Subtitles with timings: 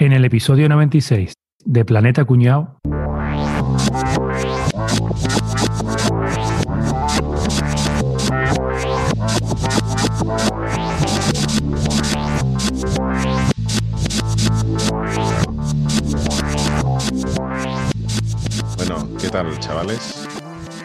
[0.00, 2.78] En el episodio 96 de Planeta Cuñado.
[18.78, 20.26] Bueno, ¿qué tal, chavales?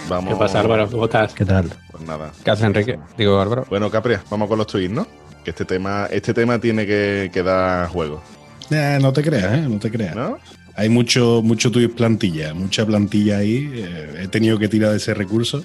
[0.10, 0.34] Vamos...
[0.34, 0.90] ¿Qué pasa, Álvaro?
[0.92, 1.34] ¿Cómo estás?
[1.34, 1.70] ¿Qué tal?
[1.90, 2.34] Pues nada.
[2.44, 3.00] ¿Qué hace Enrique?
[3.18, 3.66] Digo, Álvaro.
[3.70, 5.08] Bueno, Capri, vamos con los tweets, ¿no?
[5.46, 8.22] Que este tema, este tema tiene que, que dar juego,
[8.72, 9.62] Eh, no te creas, ¿eh?
[9.70, 10.16] No te creas.
[10.16, 10.38] ¿no?
[10.76, 13.70] Hay mucho, mucho tweet plantilla, mucha plantilla ahí.
[13.74, 15.64] eh, he tenido que tirar de ese recurso.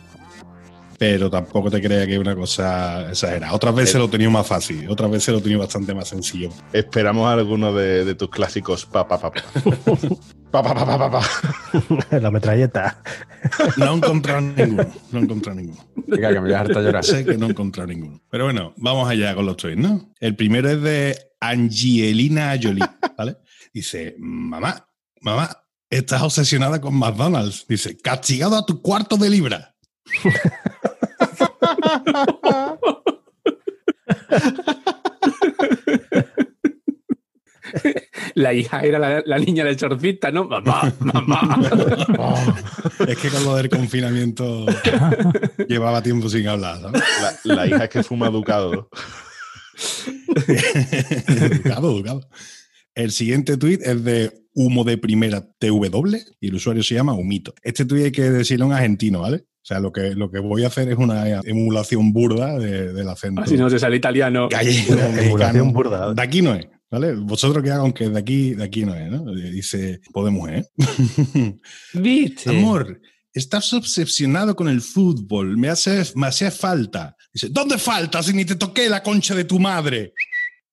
[0.99, 3.55] Pero tampoco te creas que es una cosa exagerada.
[3.55, 3.99] Otras veces Eh.
[4.01, 6.51] lo he tenido más fácil, otras veces lo he tenido bastante más sencillo.
[6.75, 9.43] Esperamos alguno de, de tus clásicos pa pa pa pa.
[10.51, 12.19] Pa, pa, pa, pa, pa, pa.
[12.19, 13.01] La metralleta.
[13.77, 14.85] No he encontrado ninguno.
[15.13, 15.79] No he encontrado ninguno.
[16.09, 17.05] Venga, que me voy a harta llorar.
[17.05, 18.21] Sé que no he encontrado ninguno.
[18.29, 20.13] Pero bueno, vamos allá con los tweets, ¿no?
[20.19, 22.85] El primero es de Angielina Jolie,
[23.17, 23.39] ¿vale?
[23.73, 24.87] Dice, mamá,
[25.21, 25.49] mamá,
[25.89, 27.67] estás obsesionada con McDonald's.
[27.67, 29.75] Dice, castigado a tu cuarto de libra.
[38.35, 40.45] La hija era la, la niña de chorcita, ¿no?
[40.45, 41.59] Mamá, mamá.
[43.07, 44.67] Es que con lo del confinamiento
[45.69, 47.03] llevaba tiempo sin hablar, ¿sabes?
[47.45, 48.89] La, la hija que fuma ducado.
[51.29, 52.29] Educado, educado.
[52.95, 57.55] El siguiente tuit es de Humo de Primera TW y el usuario se llama Humito.
[57.63, 59.37] Este tuit hay que decirlo en argentino, ¿vale?
[59.63, 63.09] O sea, lo que, lo que voy a hacer es una emulación burda de- del
[63.09, 63.43] acento.
[63.43, 64.49] Así no te sale italiano.
[64.49, 66.13] gallego, emulación burda.
[66.15, 67.15] De aquí no es, ¿vale?
[67.15, 69.33] Vosotros que hagan que de aquí, de aquí no es, ¿no?
[69.35, 70.65] Dice, podemos, ¿eh?
[71.95, 72.51] ¿Viste?
[72.51, 73.01] Amor,
[73.33, 77.17] estás obsesionado con el fútbol, me hace, me hace falta.
[77.33, 80.15] Dice, ¿dónde falta si ni te toqué la concha de tu madre?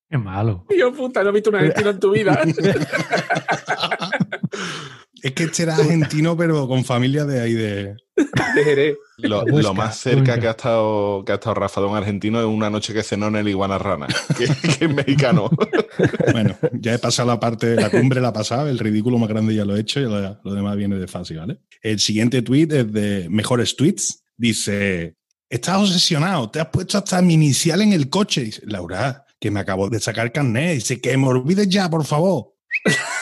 [0.09, 0.66] Qué malo.
[0.69, 2.41] Tío puta, no he visto un argentino en tu vida.
[5.28, 7.97] Es que este era argentino, pero con familia de ahí de...
[8.16, 8.95] De Jerez.
[9.17, 12.69] Lo, más cerca que ha estado que ha estado Rafa de un argentino es una
[12.69, 14.07] noche que cenó en el Iguana Rana,
[14.38, 15.50] que, que es mexicano.
[16.31, 19.66] Bueno, ya he pasado la parte, la cumbre la pasada, el ridículo más grande ya
[19.66, 21.57] lo he hecho y lo, lo demás viene de fácil, ¿vale?
[21.81, 24.23] El siguiente tweet es de Mejores Tweets.
[24.38, 25.16] Dice,
[25.50, 28.44] estás obsesionado, te has puesto hasta mi inicial en el coche.
[28.44, 30.75] Dice, Laura, que me acabo de sacar carnet.
[30.75, 32.53] Dice, que me olvides ya, por favor.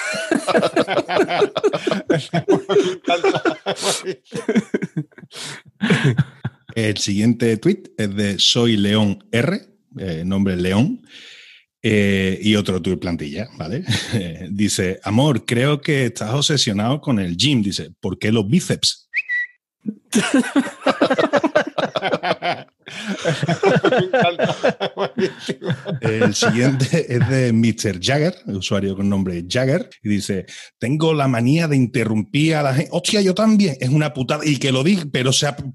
[6.76, 9.62] El siguiente tweet es de Soy León R,
[9.98, 11.08] eh, nombre León,
[11.82, 13.86] eh, y otro tuit plantilla, ¿vale?
[14.50, 17.62] Dice, amor, creo que estás obsesionado con el gym.
[17.62, 19.10] Dice, ¿por qué los bíceps?
[26.02, 28.00] El siguiente es de Mr.
[28.02, 30.46] Jagger, el usuario con nombre Jagger, y dice:
[30.80, 32.90] Tengo la manía de interrumpir a la gente.
[32.94, 33.76] Hostia, yo también.
[33.80, 34.46] Es una putada.
[34.46, 35.56] Y que lo diga, pero se ha-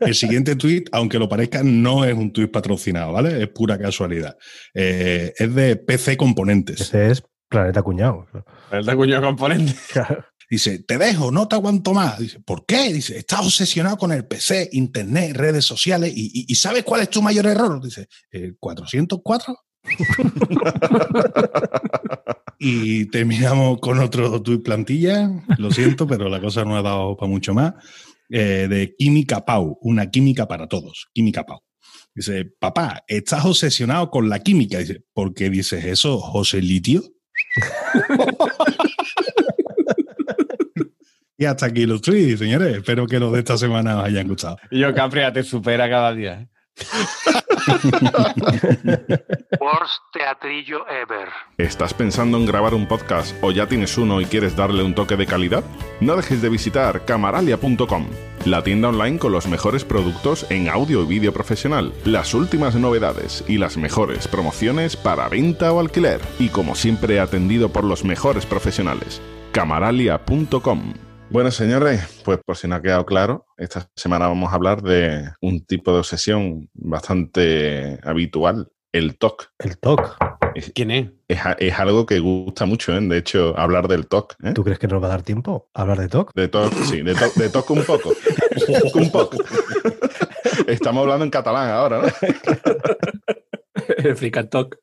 [0.00, 3.42] El siguiente tweet, aunque lo parezca, no es un tweet patrocinado, ¿vale?
[3.42, 4.36] Es pura casualidad.
[4.74, 6.80] Eh, es de PC Componentes.
[6.80, 8.26] Ese es Planeta Cuñado.
[8.70, 9.74] De cuño componente.
[10.50, 12.18] Dice, te dejo, no te aguanto más.
[12.18, 12.90] Dice, ¿por qué?
[12.92, 17.10] Dice, estás obsesionado con el PC, internet, redes sociales y, y- y ¿sabes cuál es
[17.10, 17.82] tu mayor error?
[17.82, 19.54] Dice, ¿el 404?
[22.58, 25.30] y terminamos con otro tuit plantilla.
[25.58, 27.74] Lo siento, pero la cosa no ha dado para mucho más.
[28.30, 31.08] Eh, de Química Pau, una química para todos.
[31.14, 31.60] Química Pau.
[32.14, 34.78] Dice, papá, estás obsesionado con la química.
[34.78, 37.02] Dice, ¿por qué dices eso, José Litio?
[41.40, 42.78] Y hasta aquí los tweets, señores.
[42.78, 44.58] Espero que los de esta semana os hayan gustado.
[44.72, 46.40] Y yo, Capria, te supera cada día.
[46.40, 46.48] ¿eh?
[49.60, 51.28] Worst teatrillo ever.
[51.58, 55.16] ¿Estás pensando en grabar un podcast o ya tienes uno y quieres darle un toque
[55.16, 55.64] de calidad?
[56.00, 58.06] No dejes de visitar camaralia.com,
[58.46, 63.44] la tienda online con los mejores productos en audio y vídeo profesional, las últimas novedades
[63.48, 66.20] y las mejores promociones para venta o alquiler.
[66.38, 69.20] Y como siempre atendido por los mejores profesionales.
[69.52, 74.82] camaralia.com bueno, señores, pues por si no ha quedado claro, esta semana vamos a hablar
[74.82, 79.50] de un tipo de obsesión bastante habitual, el TOC.
[79.58, 80.16] El TOC.
[80.74, 81.10] ¿Quién es?
[81.28, 83.00] Es, algo que gusta mucho, ¿eh?
[83.00, 84.34] de hecho, hablar del TOC.
[84.42, 84.52] ¿eh?
[84.54, 86.32] ¿Tú crees que nos va a dar tiempo a hablar de TOC?
[86.34, 88.12] De TOC, sí, de TOC, de TOC un poco.
[88.94, 89.36] un poco.
[90.66, 92.08] Estamos hablando en catalán ahora, ¿no?
[93.96, 94.76] El Fricantoc.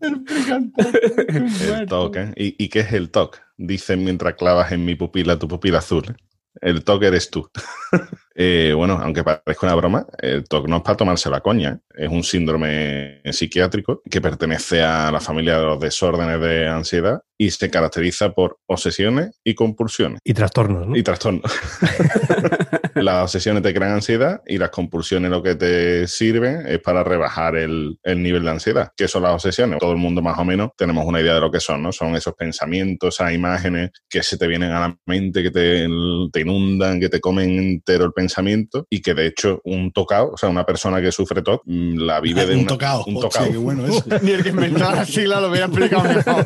[0.00, 2.32] El TOC, ¿eh?
[2.36, 3.38] ¿Y, y qué es el TOC?
[3.56, 6.16] Dicen mientras clavas en mi pupila tu pupila azul.
[6.60, 7.48] El TOC eres tú.
[8.40, 11.80] Eh, bueno, aunque parezca una broma, el TOC no es para tomarse la coña.
[11.92, 17.50] Es un síndrome psiquiátrico que pertenece a la familia de los desórdenes de ansiedad y
[17.50, 20.20] se caracteriza por obsesiones y compulsiones.
[20.22, 20.96] Y trastornos, ¿no?
[20.96, 21.50] Y trastornos.
[22.94, 27.56] las obsesiones te crean ansiedad y las compulsiones lo que te sirven es para rebajar
[27.56, 28.92] el, el, nivel de ansiedad.
[28.96, 29.78] ¿Qué son las obsesiones?
[29.78, 31.92] Todo el mundo más o menos tenemos una idea de lo que son, ¿no?
[31.92, 35.88] Son esos pensamientos, esas imágenes que se te vienen a la mente, que te,
[36.32, 40.36] te inundan, que te comen entero el pensamiento y que de hecho un tocado, o
[40.36, 43.04] sea, una persona que sufre TOC, la vive de un una, tocado.
[43.06, 43.50] Un tocado.
[43.50, 44.04] qué bueno eso.
[44.22, 46.44] Ni el que inventó la sigla lo hubiera explicado mejor.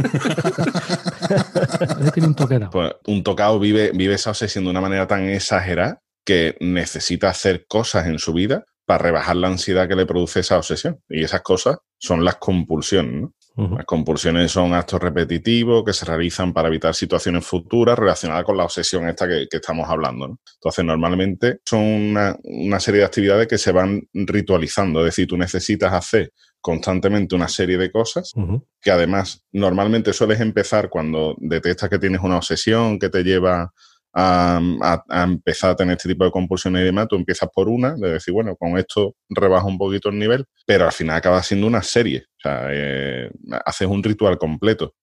[2.12, 2.70] Tiene un toque dado.
[2.70, 7.66] Pues un tocado vive, vive esa obsesión de una manera tan exagerada que necesita hacer
[7.66, 11.00] cosas en su vida para rebajar la ansiedad que le produce esa obsesión.
[11.08, 13.22] Y esas cosas son las compulsiones.
[13.22, 13.34] ¿no?
[13.76, 18.64] Las compulsiones son actos repetitivos que se realizan para evitar situaciones futuras relacionadas con la
[18.64, 20.28] obsesión esta que, que estamos hablando.
[20.28, 20.40] ¿no?
[20.54, 25.00] Entonces, normalmente son una, una serie de actividades que se van ritualizando.
[25.00, 26.32] Es decir, tú necesitas hacer
[26.62, 28.32] constantemente una serie de cosas
[28.80, 33.72] que además normalmente sueles empezar cuando detectas que tienes una obsesión que te lleva
[34.14, 37.68] a, a- a empezar a tener este tipo de compulsiones y demás, tú empiezas por
[37.68, 41.42] una, de decir, bueno, con esto rebajo un poquito el nivel, pero al final acaba
[41.42, 43.30] siendo una serie, o sea, eh,
[43.64, 44.94] haces un ritual completo.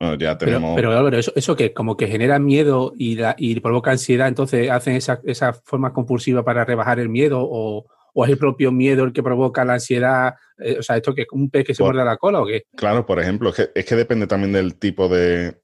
[0.00, 0.76] Bueno, ya Pero, tenemos...
[0.76, 4.70] pero Álvaro, eso, eso que como que genera miedo y, la- y provoca ansiedad, entonces
[4.70, 9.02] hacen esa, esa forma compulsiva para rebajar el miedo o, o es el propio miedo
[9.04, 10.34] el que provoca la ansiedad.
[10.58, 12.46] Eh, o sea, esto que es un pez que se Por- muerde la cola o
[12.46, 12.62] qué?
[12.76, 15.56] Claro, por ejemplo, es que, es que depende también del tipo de,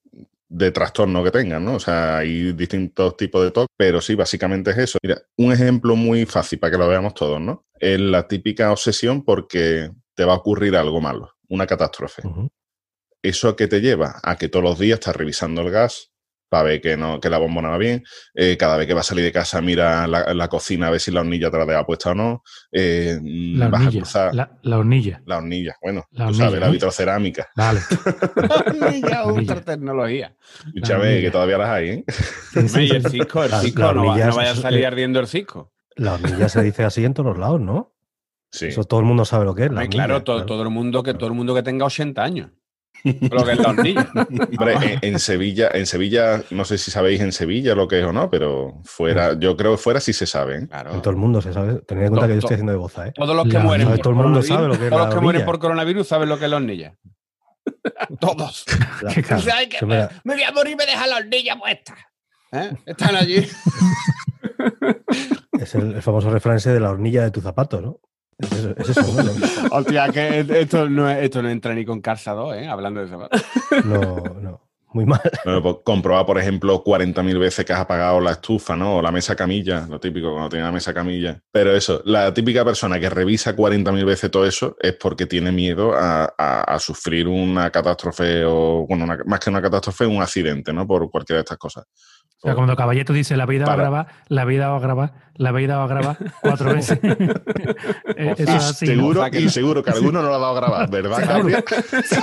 [0.54, 1.74] de trastorno que tengan, ¿no?
[1.74, 4.98] O sea, hay distintos tipos de TOC, pero sí, básicamente es eso.
[5.02, 7.66] Mira, un ejemplo muy fácil para que lo veamos todos, ¿no?
[7.80, 12.22] Es la típica obsesión porque te va a ocurrir algo malo, una catástrofe.
[13.20, 14.20] ¿Eso que te lleva?
[14.22, 16.12] A que todos los días estás revisando el gas
[16.54, 18.04] para ver que, no, que la bombona va bien.
[18.34, 21.00] Eh, cada vez que vas a salir de casa, mira la, la cocina a ver
[21.00, 22.42] si la hornilla te la deja puesta o no.
[22.70, 24.00] Eh, La vas a hornilla.
[24.02, 25.22] cruzar La, la hornilla.
[25.26, 25.74] la hornilla.
[25.82, 27.48] Bueno, La tú hornilla, sabes, la vitrocerámica.
[27.56, 27.80] Vale.
[29.08, 30.36] Ya, ultra tecnología.
[30.66, 31.20] Escúchame, hornilla.
[31.20, 32.04] que todavía las hay, ¿eh?
[32.54, 35.20] Y el cisco, el La- cisco, la no, va- hornilla no vaya a salir ardiendo
[35.20, 35.72] el cisco.
[35.96, 37.94] La hornilla se dice así en todos los lados, ¿no?
[38.50, 38.66] Sí.
[38.66, 39.72] Eso todo el mundo sabe lo que es.
[39.72, 42.50] la claro, hornilla, to- todo el mundo que todo el mundo que tenga 80 años.
[43.04, 44.10] Lo que es la hornilla.
[44.14, 48.04] Hombre, en, en Sevilla, en Sevilla, no sé si sabéis en Sevilla lo que es
[48.06, 50.66] o no, pero fuera, yo creo que fuera sí se sabe.
[50.68, 50.94] Claro.
[50.94, 51.80] En todo el mundo se sabe.
[51.82, 53.12] Tened en cuenta que yo to- estoy haciendo de boza, ¿eh?
[53.14, 55.06] Todos los que La- mueren Todo el mundo coronavirus- sabe lo que es todos la
[55.06, 55.46] los que mueren hornilla.
[55.46, 56.94] por coronavirus saben lo que es la hornilla.
[58.20, 58.64] Todos.
[59.02, 59.38] La- Qué cabrón.
[59.44, 61.56] Dice, "Ay, que que me, mira, me voy a morir y me deja la hornilla
[61.58, 61.94] puesta.
[62.52, 62.72] ¿Eh?
[62.86, 63.46] Están allí.
[65.60, 68.00] es el, el famoso refrán ese de la hornilla de tu zapato, ¿no?
[68.38, 69.62] Es eso, es eso.
[69.72, 72.66] Hostia, que esto no, es- esto no entra ni con Carsa 2, ¿eh?
[72.68, 73.42] Hablando de zapatos.
[73.84, 74.60] No, no.
[74.92, 75.20] Muy mal.
[75.44, 78.98] Bueno, pues comproba, por ejemplo, 40.000 veces que has apagado la estufa, ¿no?
[78.98, 81.42] O la mesa camilla, lo típico cuando tiene la mesa camilla.
[81.50, 85.94] Pero eso, la típica persona que revisa 40.000 veces todo eso es porque tiene miedo
[85.94, 90.72] a, a- a sufrir una catástrofe o, bueno, una- más que una catástrofe, un accidente,
[90.72, 90.86] ¿no?
[90.86, 91.86] Por cualquiera de estas cosas.
[92.44, 95.12] O sea, cuando Caballeto dice la vida va a grabar, la vida va a grabar,
[95.36, 96.98] la vida va a grabar cuatro veces.
[98.16, 98.86] Eh, Eso Y es así.
[98.86, 98.92] ¿no?
[98.92, 99.50] seguro, O sea que y no.
[99.50, 101.64] seguro que alguno no lo ha dado a grabar, ¿verdad, Gabriel?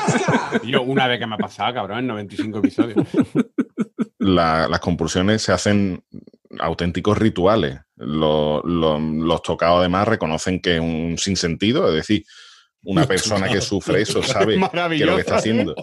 [0.64, 3.08] Yo, una vez que me ha pasado, cabrón, en 95 episodios.
[4.20, 6.04] la- las compulsiones se hacen
[6.60, 7.80] auténticos rituales.
[7.96, 12.24] Lo- lo- los tocados además reconocen que es un sinsentido, es decir,
[12.84, 14.60] una Los persona que sufre eso sabe
[14.98, 15.76] que lo que está haciendo.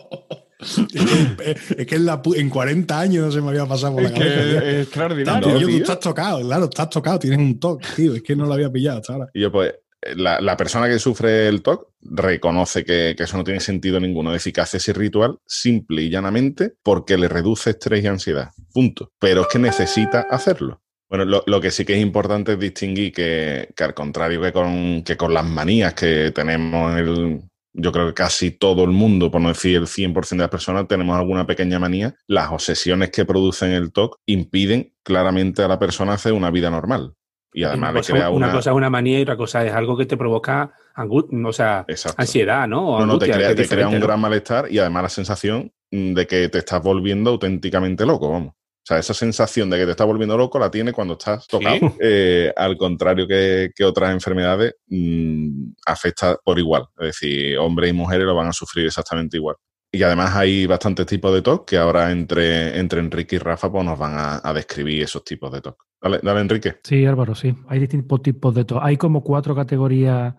[1.76, 4.08] es que en, la pu- en 40 años no se me había pasado por la
[4.08, 4.42] Es que cabeza.
[4.50, 4.60] tío.
[4.60, 5.48] es extraordinario.
[5.48, 8.14] Tío, No, tú estás tocado, claro, estás tocado, tienes un toque, tío.
[8.14, 9.28] Es que no lo había pillado hasta ahora.
[9.34, 9.74] Y yo, pues,
[10.16, 14.32] la, la persona que sufre el TOC reconoce que, que eso no tiene sentido ninguno.
[14.32, 18.50] Que hace ese ritual simple y llanamente porque le reduce estrés y ansiedad.
[18.72, 19.12] Punto.
[19.18, 20.82] Pero es que necesita hacerlo.
[21.10, 24.52] Bueno, lo, lo que sí que es importante es distinguir que, que al contrario que
[24.52, 27.40] con, que con las manías que tenemos en el,
[27.80, 30.88] yo creo que casi todo el mundo, por no decir el 100% de las personas,
[30.88, 32.14] tenemos alguna pequeña manía.
[32.26, 37.14] Las obsesiones que producen el TOC impiden claramente a la persona hacer una vida normal.
[37.52, 38.54] Y además una, le cosa, crea una una...
[38.54, 42.66] cosa es una manía y otra cosa es algo que te provoca o sea, ansiedad,
[42.66, 42.94] ¿no?
[42.94, 46.26] O No, no, te crea, te crea un gran malestar y además la sensación de
[46.26, 48.54] que te estás volviendo auténticamente loco, vamos.
[48.88, 51.95] O sea, esa sensación de que te estás volviendo loco la tiene cuando estás tocado.
[52.00, 56.87] Eh, al contrario que, que otras enfermedades, mm, afecta por igual.
[56.99, 59.57] Es decir, hombres y mujeres lo van a sufrir exactamente igual.
[59.92, 63.85] Y además hay bastantes tipos de TOC que ahora entre, entre Enrique y Rafa pues,
[63.85, 65.85] nos van a, a describir esos tipos de TOC.
[66.00, 66.76] Dale, dale, Enrique.
[66.83, 67.54] Sí, Álvaro, sí.
[67.68, 68.83] Hay distintos tipos de todo.
[68.83, 70.35] Hay como cuatro categorías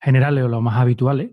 [0.00, 1.30] generales o las más habituales.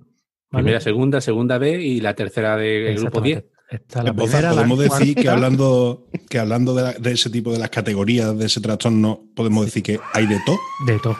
[0.49, 0.63] ¿vale?
[0.63, 3.45] Primera, segunda, segunda B y la tercera del grupo 10.
[3.69, 7.29] Está la Boza, primera, la podemos decir que hablando, que hablando de, la- de ese
[7.29, 10.57] tipo de las categorías de ese trastorno, podemos decir que hay de todo.
[10.87, 11.15] De todo.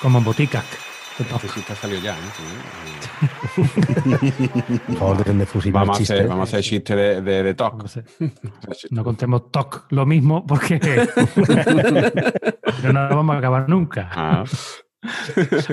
[0.00, 0.64] Como en boticas.
[1.18, 1.40] De todo.
[1.40, 2.14] Sí, está salido ya.
[2.14, 2.30] ¿no?
[2.36, 2.42] Sí.
[4.86, 7.54] Por favor, dejen de fusilar Vamos, a hacer, vamos a hacer chiste de, de, de
[7.54, 7.84] TOC.
[8.90, 10.78] No contemos TOC lo mismo porque
[12.84, 14.08] no nos vamos a acabar nunca.
[14.12, 14.44] Ah,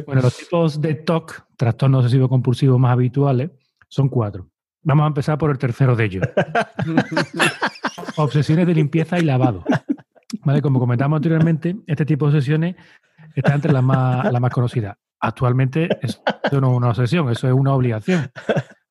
[0.05, 3.51] Bueno, los tipos de TOC, trastornos obsesivos compulsivos más habituales,
[3.87, 4.49] son cuatro.
[4.85, 6.27] Vamos a empezar por el tercero de ellos.
[8.17, 9.65] Obsesiones de limpieza y lavado.
[10.43, 10.61] ¿Vale?
[10.61, 12.75] Como comentamos anteriormente, este tipo de obsesiones
[13.35, 14.95] está entre las más, las más conocidas.
[15.19, 16.21] Actualmente eso
[16.61, 18.29] no es una obsesión, eso es una obligación.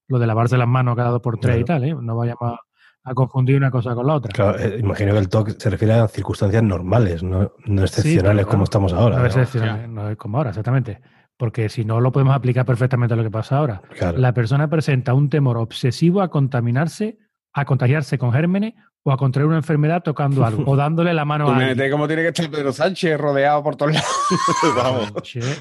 [0.08, 1.94] Lo de lavarse las manos cada dos por tres y tal, ¿eh?
[1.94, 2.60] No vayamos a,
[3.04, 4.32] a confundir una cosa con la otra.
[4.32, 8.58] Claro, eh, imagino que el TOC se refiere a circunstancias normales, no, no excepcionales como
[8.58, 9.16] no, estamos ahora.
[9.16, 9.28] No ¿no?
[9.28, 11.00] es excepcional, no es como ahora, exactamente.
[11.36, 13.82] Porque si no, lo podemos aplicar perfectamente a lo que pasa ahora.
[13.98, 14.18] Claro.
[14.18, 17.18] La persona presenta un temor obsesivo a contaminarse,
[17.52, 18.74] a contagiarse con gérmenes
[19.06, 21.90] o a contraer una enfermedad tocando algo o dándole la mano a alguien.
[21.90, 24.08] cómo tiene que estar Pedro Sánchez rodeado por todos lados.
[24.76, 25.12] Vamos.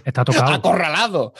[0.05, 0.53] Está tocado.
[0.53, 1.33] ¡Acorralado!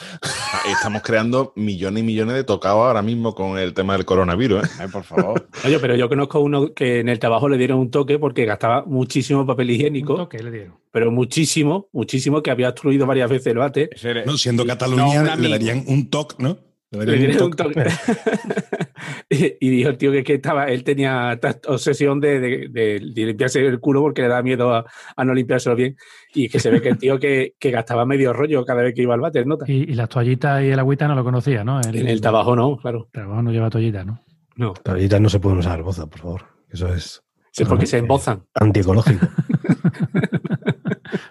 [0.69, 4.65] Estamos creando millones y millones de tocados ahora mismo con el tema del coronavirus.
[4.65, 4.69] ¿eh?
[4.79, 5.47] Ay, por favor.
[5.65, 8.83] Oye, pero yo conozco uno que en el trabajo le dieron un toque porque gastaba
[8.85, 10.75] muchísimo papel Un higiénico, toque le dieron.
[10.91, 13.89] pero muchísimo, muchísimo, que había obstruido varias veces el bate.
[14.35, 16.57] Siendo Cataluña, un le darían un toque, ¿no?
[16.93, 17.85] Le un toque.
[19.29, 22.99] y y dijo el tío que, que estaba, él tenía esta obsesión de, de- de-
[23.13, 24.85] de limpiarse el culo porque le da miedo a,
[25.15, 25.95] a no limpiárselo bien.
[26.33, 29.01] Y que se ve que el tío que, que gastaba medio rollo cada vez que
[29.01, 29.65] iba al váter, ¿nota?
[29.67, 31.81] Y, y las toallitas y el agüita no lo conocía, ¿no?
[31.81, 33.05] En el trabajo no, claro.
[33.07, 34.19] El trabajo no lleva toallita, ¿no?
[34.55, 34.73] No.
[34.73, 36.41] Toallitas no se pueden usar, boza, por favor.
[36.69, 38.43] Eso es Sí, porque se embozan.
[38.53, 39.27] antiecológico.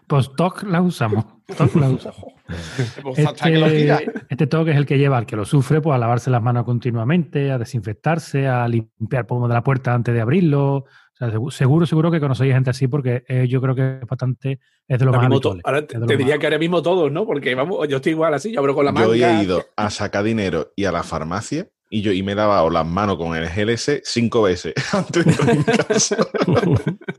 [0.06, 1.24] Pues TOC la usamos.
[1.56, 2.24] TOC la usamos.
[3.16, 6.42] Este, este TOC es el que lleva al que lo sufre pues, a lavarse las
[6.42, 10.76] manos continuamente, a desinfectarse, a limpiar pomo de la puerta antes de abrirlo.
[10.76, 14.06] O sea, segu- seguro, seguro que conocéis gente así porque eh, yo creo que es
[14.08, 17.12] bastante, es de lo Ahora más mismo ahora te, más- diría que ahora mismo todos,
[17.12, 17.26] ¿no?
[17.26, 19.06] Porque vamos, yo estoy igual así, yo abro con la manga.
[19.08, 22.34] Yo he ido a sacar dinero y a la farmacia y yo y me he
[22.34, 26.16] lavado las manos con el GLS cinco veces antes de mi casa.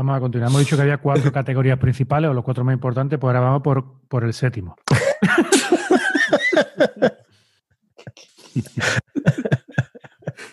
[0.00, 0.48] Vamos a continuar.
[0.48, 3.60] Hemos dicho que había cuatro categorías principales o los cuatro más importantes, pues ahora vamos
[3.62, 4.74] por, por el séptimo.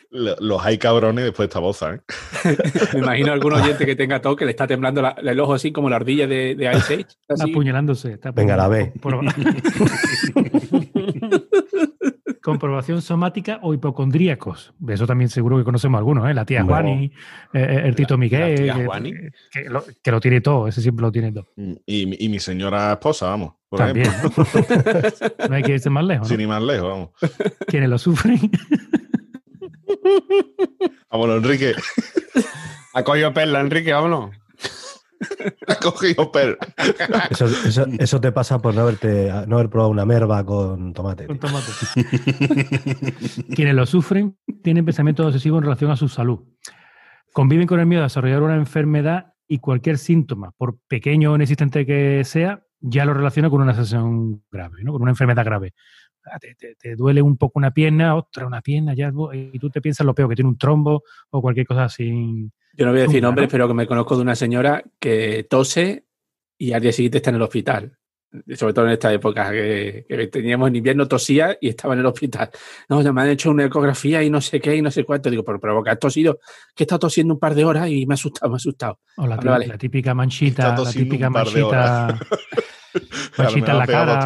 [0.09, 2.01] Lo- Los hay cabrones después de esta boza, ¿eh?
[2.93, 5.71] Me imagino algún oyente que tenga todo que le está temblando la- el ojo así
[5.71, 7.05] como la ardilla de, de Ice Age.
[7.27, 8.13] Está apuñalándose.
[8.13, 8.93] está Venga, la B.
[12.51, 14.73] Comprobación somática o hipocondríacos.
[14.79, 16.33] De eso también seguro que conocemos algunos, ¿eh?
[16.33, 16.75] La tía Hombre.
[16.75, 17.11] Juani, eh,
[17.53, 19.13] eh, el Tito Miguel, tía que, Juani.
[19.51, 21.47] que lo, que lo tiene todo, ese siempre lo tiene todo.
[21.85, 23.53] Y, mi- y mi señora esposa, vamos.
[23.69, 24.07] Por También.
[24.07, 24.45] ejemplo.
[25.39, 25.47] ¿no?
[25.49, 26.27] no hay que irse más lejos.
[26.27, 26.29] ¿no?
[26.29, 27.09] Sin ir más lejos, vamos.
[27.67, 28.39] Quienes lo sufren.
[31.11, 31.73] Vámonos, Enrique.
[32.93, 34.31] Ha cogido perla, Enrique, vámonos.
[35.67, 36.57] Ha cogido per.
[37.31, 41.25] Eso, eso- eso te pasa por no, haberte, no haber probado una merva con tomate.
[41.27, 41.71] Con tomate.
[43.55, 46.39] Quienes lo sufren tienen pensamientos obsesivos en relación a su salud.
[47.33, 51.85] Conviven con el miedo a desarrollar una enfermedad y cualquier síntoma, por pequeño o inexistente
[51.85, 54.91] que sea, ya lo relaciona con una sensación grave, ¿no?
[54.93, 55.73] con una enfermedad grave.
[56.25, 59.69] Ah, Te, te- te duele un poco una pierna, otra una pierna, ya, y tú
[59.69, 62.49] te piensas lo peor, que tiene un trombo o cualquier cosa así.
[62.77, 63.51] Yo no voy a decir nombres, ¿no?
[63.51, 66.05] pero que me conozco de una señora que tose
[66.57, 67.97] y al día siguiente está en el hospital.
[68.55, 72.05] Sobre todo en esta época que, que teníamos en invierno, tosía y estaba en el
[72.05, 72.49] hospital.
[72.89, 75.29] No, ya me han hecho una ecografía y no sé qué y no sé cuánto.
[75.29, 76.37] Digo, pero provoca has tosido,
[76.75, 78.99] que he estado tosiendo un par de horas y me ha asustado, me ha asustado.
[79.15, 79.77] O la, vale.
[79.77, 82.19] típica manchita, la típica manchita,
[83.37, 84.19] manchita en la cara.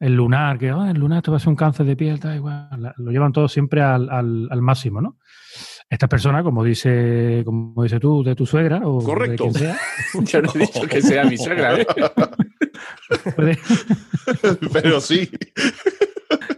[0.00, 2.34] el lunar, que "Ah, el lunar esto va a ser un cáncer de piel, tal,
[2.36, 2.92] igual.
[2.96, 5.18] Lo llevan todo siempre al, al- al máximo, ¿no?
[5.92, 9.44] Esta persona, como dice, como dice tú, de tu suegra o Correcto.
[9.44, 9.78] de quien sea,
[10.24, 11.86] Yo no he dicho que sea mi suegra, ¿eh?
[14.72, 15.28] Pero sí.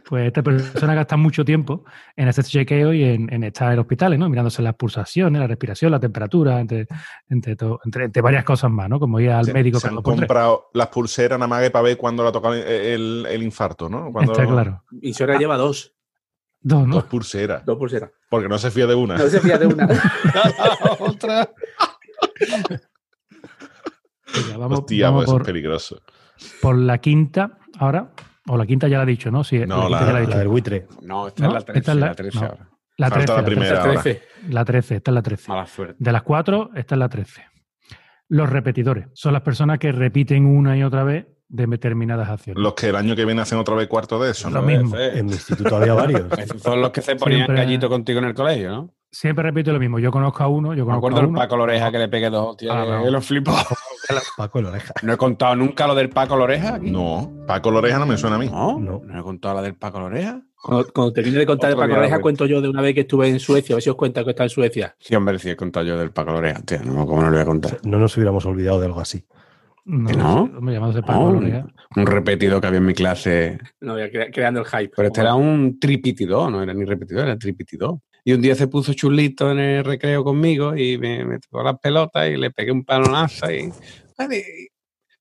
[0.08, 1.84] pues esta persona gasta mucho tiempo
[2.16, 4.28] en hacer chequeo y en, en estar en hospitales, ¿no?
[4.28, 6.86] Mirándose las pulsaciones, la respiración, la temperatura, entre,
[7.28, 9.00] entre, to- entre, entre varias cosas más, ¿no?
[9.00, 11.96] Como ir al Se, médico se han comprado las pulseras nada más que para ver
[11.96, 14.12] cuándo le ha tocado el, el- el infarto, ¿no?
[14.12, 14.84] Cuando- Está claro.
[14.92, 15.92] Mi suegra lleva dos,
[16.66, 16.94] Dos, ¿no?
[16.96, 17.64] Dos pulseras.
[17.66, 18.10] dos pulseras.
[18.30, 19.16] Porque no se fía de una.
[19.18, 19.86] No se fía de una.
[20.98, 21.50] Otra.
[24.34, 26.02] Venga, vamos, Hostia, vamos pues eso es por, peligroso.
[26.60, 28.10] por la quinta ahora.
[28.46, 29.42] O la quinta ya la he dicho, ¿no?
[29.42, 30.38] Sí, No, quinta la- ya la he La dicho.
[30.38, 30.86] del buitre.
[31.02, 31.78] No, esta No, es la 13.
[31.78, 32.46] esta es la- la 13 no.
[32.46, 32.68] ahora.
[32.96, 33.60] La Falta 13, la la 13.
[33.60, 33.80] primera.
[33.82, 34.02] ahora.
[34.02, 34.22] 13.
[34.50, 35.48] La 13, esta es la 13.
[35.50, 35.94] Mala suerte.
[35.98, 37.42] De las cuatro, esta es la 13.
[38.28, 42.60] Los repetidores son las personas que repiten una y otra vez de determinadas acciones.
[42.62, 44.66] Los que el año que viene hacen otra vez cuarto de eso, Lo ¿no?
[44.66, 44.96] mismo.
[44.98, 46.22] En mi instituto había varios.
[46.38, 48.90] Esos son los que se ponían Siempre- gallito contigo en el colegio, ¿no?
[49.12, 50.00] Siempre repito lo mismo.
[50.00, 51.38] Yo conozco a uno, yo Me conozco acuerdo a del uno.
[51.38, 52.74] Paco Loreja que le pegué dos hostias.
[52.76, 53.08] Ah, no.
[53.08, 53.52] lo flipó.
[54.36, 54.92] Paco el oreja.
[55.04, 56.90] No he contado nunca lo del Paco Loreja aquí.
[56.90, 58.48] No, Paco Loreja no me suena a mí.
[58.50, 59.02] No, No.
[59.04, 60.40] no, he contado la del Paco Loreja.
[60.60, 62.82] Cuando, cuando termine de contar de Otro Paco día Oreja, lo cuento yo de una
[62.82, 63.74] vez que estuve en Suecia.
[63.74, 64.96] A ver si os cuenta que está en Suecia.
[64.98, 66.60] Sí, hombre, sí he contado yo del Paco Loreja.
[66.62, 67.78] Tío, no, ¿cómo no le voy a contar?
[67.84, 69.24] No nos hubiéramos olvidado de algo así.
[69.86, 70.46] No, ¿Que no?
[70.62, 71.66] Me llamándose Paco No, Lorea.
[71.96, 73.58] un repetido que había en mi clase.
[73.80, 73.96] No,
[74.32, 74.92] creando el hype.
[74.96, 77.98] Pero este era un tripitidor, no era ni repetidor, era tripitidor.
[78.24, 81.78] Y un día se puso chulito en el recreo conmigo y me, me tocó las
[81.78, 83.70] pelotas y le pegué un palonazo y...
[84.18, 84.68] "Oye,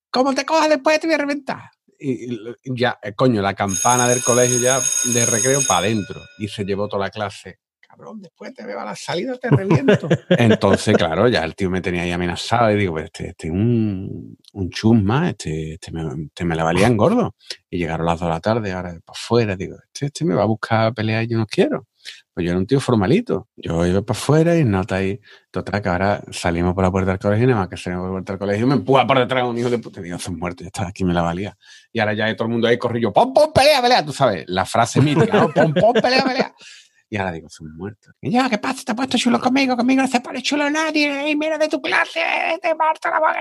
[0.09, 1.61] ¿Cómo te cojas después te voy a reventar?
[1.99, 2.39] Y, y
[2.75, 4.79] ya, eh, coño, la campana del colegio ya
[5.13, 6.21] de recreo para adentro.
[6.37, 7.57] Y se llevó toda la clase.
[7.95, 10.09] Cabrón, después te veo a la salida, te reviento.
[10.29, 13.53] Entonces, claro, ya el tío me tenía ahí amenazado y digo, pues este, este es
[13.53, 17.35] un, un chusma, este, este, me, este me la valía en gordo.
[17.69, 20.41] Y llegaron las dos de la tarde, ahora para afuera, digo, este, este me va
[20.41, 21.85] a buscar pelear y yo no quiero.
[22.33, 23.47] Pues yo era un tío formalito.
[23.55, 25.21] Yo iba para afuera y nota ahí.
[25.51, 28.09] Total, que ahora salimos por la puerta del colegio y nada más que salimos por
[28.09, 30.01] la puerta del colegio me empuja por detrás un hijo de puta.
[30.01, 31.55] Digo, son muertos, ya está, aquí me la valía.
[31.91, 34.03] Y ahora ya hay todo el mundo ahí corrido, pom, pom, pelea, pelea.
[34.03, 35.49] Tú sabes, la frase mítica, ¿no?
[35.53, 36.55] Pom, pom, pelea, pelea.
[37.13, 38.11] Y ahora digo, son muertos.
[38.21, 38.81] Y ya, ¿qué pasa?
[38.83, 41.29] Te has puesto chulo conmigo, conmigo no se pone chulo nadie.
[41.29, 42.19] Y mira de tu clase,
[42.59, 43.35] te parto la boca.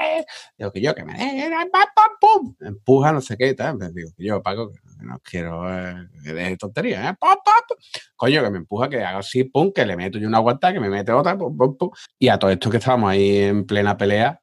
[0.59, 2.55] Digo, que yo, que me pam, pam, pum.
[2.61, 3.79] Empuja, no sé qué tal.
[3.79, 7.17] Pues digo, que yo, Paco, que no quiero eh, que deje tonterías, ¿eh?
[7.19, 7.77] Pum, pum.
[8.15, 10.79] Coño, que me empuja, que haga así, pum, que le meto yo una aguanta, que
[10.79, 11.91] me mete otra, pum, pum, pum.
[12.19, 14.39] Y a todo esto que estábamos ahí en plena pelea,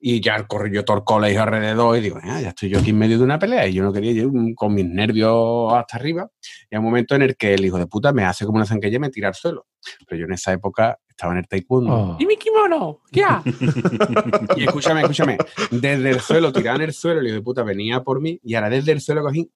[0.00, 2.90] y ya corrí yo todo el colegio alrededor y digo, "Ah, ya estoy yo aquí
[2.90, 6.30] en medio de una pelea y yo no quería ir con mis nervios hasta arriba.
[6.70, 8.66] Y hay un momento en el que el hijo de puta me hace como una
[8.66, 9.66] zanquilla y me tira al suelo.
[10.06, 11.92] Pero yo en esa época estaba en el taekwondo.
[11.92, 12.16] Oh.
[12.20, 13.00] ¿Y mi kimono?
[13.10, 13.42] ¿Qué ha?
[14.56, 15.38] Y escúchame, escúchame.
[15.70, 18.54] Desde el suelo, tiraba en el suelo, el hijo de puta venía por mí y
[18.54, 19.50] ahora desde el suelo cogí,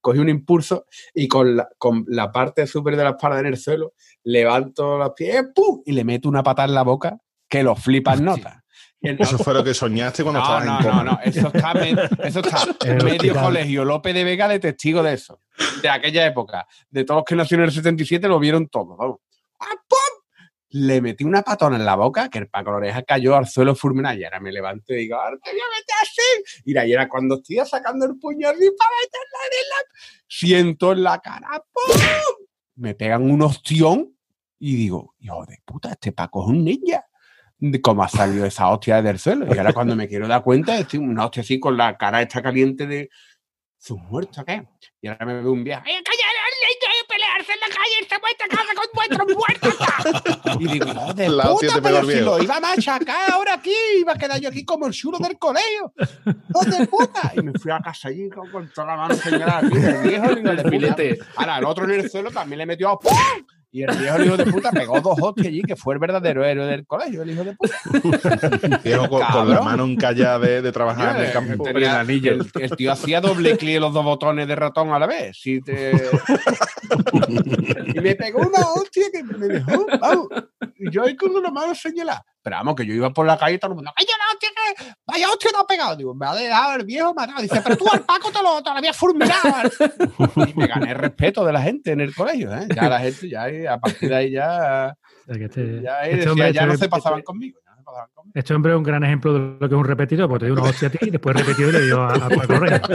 [0.00, 0.84] cogí un impulso
[1.14, 5.10] y con la, con la parte súper de la espalda en el suelo, levanto los
[5.16, 5.82] pies ¡pum!
[5.84, 8.64] y le meto una patada en la boca que lo flipas nota.
[9.02, 11.04] El Eso fue lo que soñaste cuando no, estabas no, en no, coma.
[11.04, 12.66] no, eso está, me- eso está
[13.04, 13.42] medio hospital.
[13.44, 15.40] colegio López de Vega de testigo de eso,
[15.82, 19.18] de aquella época, de todos los que nacieron en el 77 lo vieron todos, vamos.
[19.60, 19.66] ¡Ah!
[20.70, 24.18] Le metí una patona en la boca que el Paco Loreja cayó al suelo fulminado
[24.18, 26.62] y ahora me levanto y digo, ahora te voy a meter así.
[26.64, 30.00] Y ahí era cuando estoy sacando el puño así para meterla en la...
[30.26, 31.96] Siento en la cara, ¡pum!
[32.74, 34.18] Me pegan un ostión
[34.58, 37.05] y digo, hijo de puta, este Paco es un ninja
[37.58, 39.46] de cómo ha salido esa hostia del suelo.
[39.54, 42.42] Y ahora cuando me quiero dar cuenta, estoy una hostia así con la cara esta
[42.42, 43.10] caliente de
[43.78, 44.66] sus muertos, ¿qué?
[45.00, 45.84] Y ahora me veo un viaje.
[45.86, 46.26] ¡Ay, calla,
[46.66, 50.58] de pelearse en la calle, se vuestra casa con vuestros muertos!
[50.60, 53.54] Y digo, no, de La hostia puta, pero el si lo iba a machacar ahora
[53.54, 55.92] aquí, iba a quedar yo aquí como el chulo del colegio.
[56.48, 57.32] ¡No de puta!
[57.36, 60.50] Y me fui a casa allí con, toda la mano señalada aquí, del viejo, digo,
[60.50, 60.70] puta.
[60.70, 61.18] Filete.
[61.36, 63.12] Ahora, el otro en el suelo también le metió a ¡pum!
[63.76, 66.42] Y el viejo, el hijo de puta, pegó dos hostias allí, que fue el verdadero
[66.42, 68.80] héroe del colegio, el hijo de puta.
[68.84, 71.62] Viejo con, la mano encallada de, de trabajar en el campo.
[71.62, 72.10] Tenía- el.
[72.10, 75.36] El, el tío hacía doble clic en los dos botones de ratón a la vez.
[75.38, 75.92] Si te...
[77.94, 80.28] y me pegó una hostia que me dejó, vamos.
[80.78, 82.24] Y yo ahí con una mano señalada.
[82.46, 84.46] Pero vamos, que yo iba por la calle y todo el mundo, ¡ay, que!
[85.04, 85.96] ¡Vaya hostia te ha pegado!
[85.96, 87.42] Digo, me ha dejado el viejo matado.
[87.42, 89.68] Dice, pero tú al Paco te lo, te lo habías fulminado.
[90.46, 92.68] y me gané el respeto de la gente en el colegio, ¿eh?
[92.72, 94.96] Ya la gente, ya a partir de ahí ya...
[95.22, 97.58] O sea, que este, Ya, ahí este decía, hombre- ya este- no se pasaban conmigo.
[98.14, 98.32] Conmigo.
[98.34, 100.54] Este hombre es un gran ejemplo de lo que es un repetidor, porque te dio
[100.60, 102.80] una hostia a ti y después repetido y le dio a, a Paco Reyes.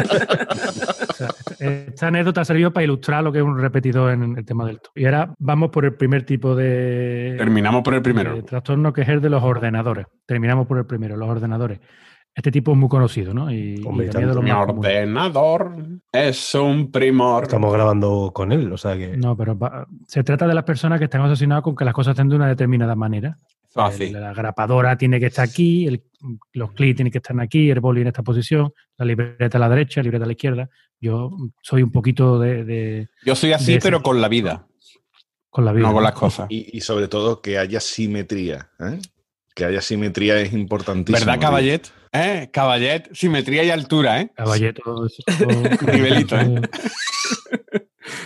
[1.11, 4.45] O sea, esta anécdota ha servido para ilustrar lo que es un repetidor en el
[4.45, 4.91] tema del TOC.
[4.95, 8.33] Y ahora vamos por el primer tipo de, Terminamos por el primero.
[8.33, 10.07] de trastorno que es el de los ordenadores.
[10.25, 11.79] Terminamos por el primero, los ordenadores.
[12.33, 13.51] Este tipo es muy conocido, ¿no?
[13.51, 14.77] Y, Hombre, y también de los Mi comunes.
[14.77, 15.75] ordenador
[16.11, 17.43] es un primor.
[17.43, 19.15] Estamos grabando con él, o sea que.
[19.17, 22.13] No, pero va- se trata de las personas que están obsesionadas con que las cosas
[22.13, 23.35] estén de una determinada manera.
[23.73, 24.15] Fácil.
[24.15, 26.03] El- La grapadora tiene que estar aquí, el-
[26.53, 29.69] los clics tienen que estar aquí, el boli en esta posición, la libreta a la
[29.69, 30.69] derecha, la libreta a la izquierda.
[30.99, 31.31] Yo
[31.63, 34.67] soy un poquito de, de- Yo soy así, de ese- pero con la vida,
[35.49, 35.87] con la vida.
[35.87, 36.47] no con las cosas.
[36.49, 38.69] Y, y sobre todo que haya simetría.
[38.79, 38.99] ¿eh?
[39.55, 41.25] Que haya simetría es importantísimo.
[41.25, 41.41] ¿Verdad.
[41.41, 41.81] Caballet?
[42.13, 42.49] ¿Eh?
[42.51, 44.31] Caballet, simetría y altura, ¿eh?
[44.35, 46.61] Caballeto, eso- eso- Nivelito, ¿eh?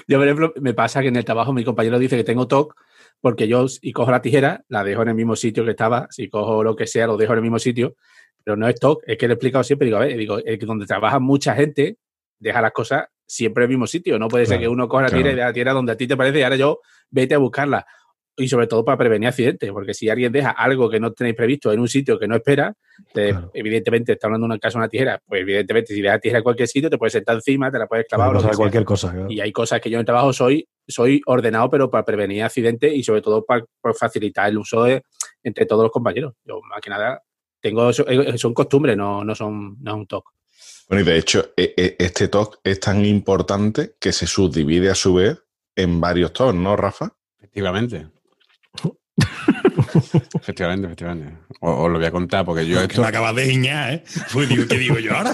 [0.07, 2.75] Yo, por ejemplo, me pasa que en el trabajo mi compañero dice que tengo TOC
[3.21, 6.07] porque yo, si cojo la tijera, la dejo en el mismo sitio que estaba.
[6.11, 7.95] Si cojo lo que sea, lo dejo en el mismo sitio.
[8.43, 9.85] Pero no es TOC, es que le he explicado siempre.
[9.85, 11.97] Digo, a ver, digo, es que donde trabaja mucha gente,
[12.39, 14.19] deja las cosas siempre en el mismo sitio.
[14.19, 15.23] No puede ser que uno coja la claro.
[15.23, 17.85] tijera y la tijera donde a ti te parece y ahora yo vete a buscarla.
[18.37, 21.71] Y sobre todo para prevenir accidentes, porque si alguien deja algo que no tenéis previsto
[21.71, 22.73] en un sitio que no espera,
[23.13, 23.51] te- Claro.
[23.53, 26.67] evidentemente está hablando de una casa una tijera, pues evidentemente si dejas tijera en cualquier
[26.67, 28.57] sitio te puedes sentar encima, te la puedes clavar o lo que pasar sea.
[28.57, 29.11] cualquier cosa.
[29.11, 29.27] claro.
[29.31, 32.93] Y hay cosas que yo en el trabajo soy, soy ordenado, pero para prevenir accidentes
[32.93, 35.01] y sobre todo para, para facilitar el uso de-
[35.43, 36.33] entre todos los compañeros.
[36.43, 37.21] Yo más que nada
[37.61, 40.29] tengo eso- eh, son costumbres, no, no son no es un toque.
[40.89, 44.95] Bueno, y de hecho, e- e- este talk es tan importante que se subdivide a
[44.95, 45.41] su vez
[45.75, 47.11] en varios talks, ¿no, Rafa?
[47.37, 48.07] Efectivamente.
[50.45, 51.37] Efectivamente, efectivamente.
[51.59, 53.01] Os, lo voy a contar porque yo esto.
[53.01, 54.03] me acabas de guiñar, ¿eh?
[54.31, 55.33] Pues digo, ¿qué digo yo ahora?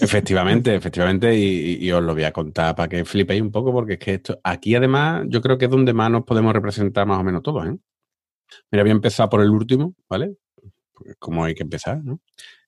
[0.00, 3.98] Efectivamente, efectivamente, y, os lo voy a contar para que flipéis un poco, porque es
[3.98, 7.24] que esto, aquí además, yo creo que es donde más nos podemos representar más o
[7.24, 7.76] menos todos, ¿eh?
[8.70, 10.36] Mira, voy a empezar por el último, ¿vale?
[10.92, 12.20] Pues como hay que empezar, ¿no?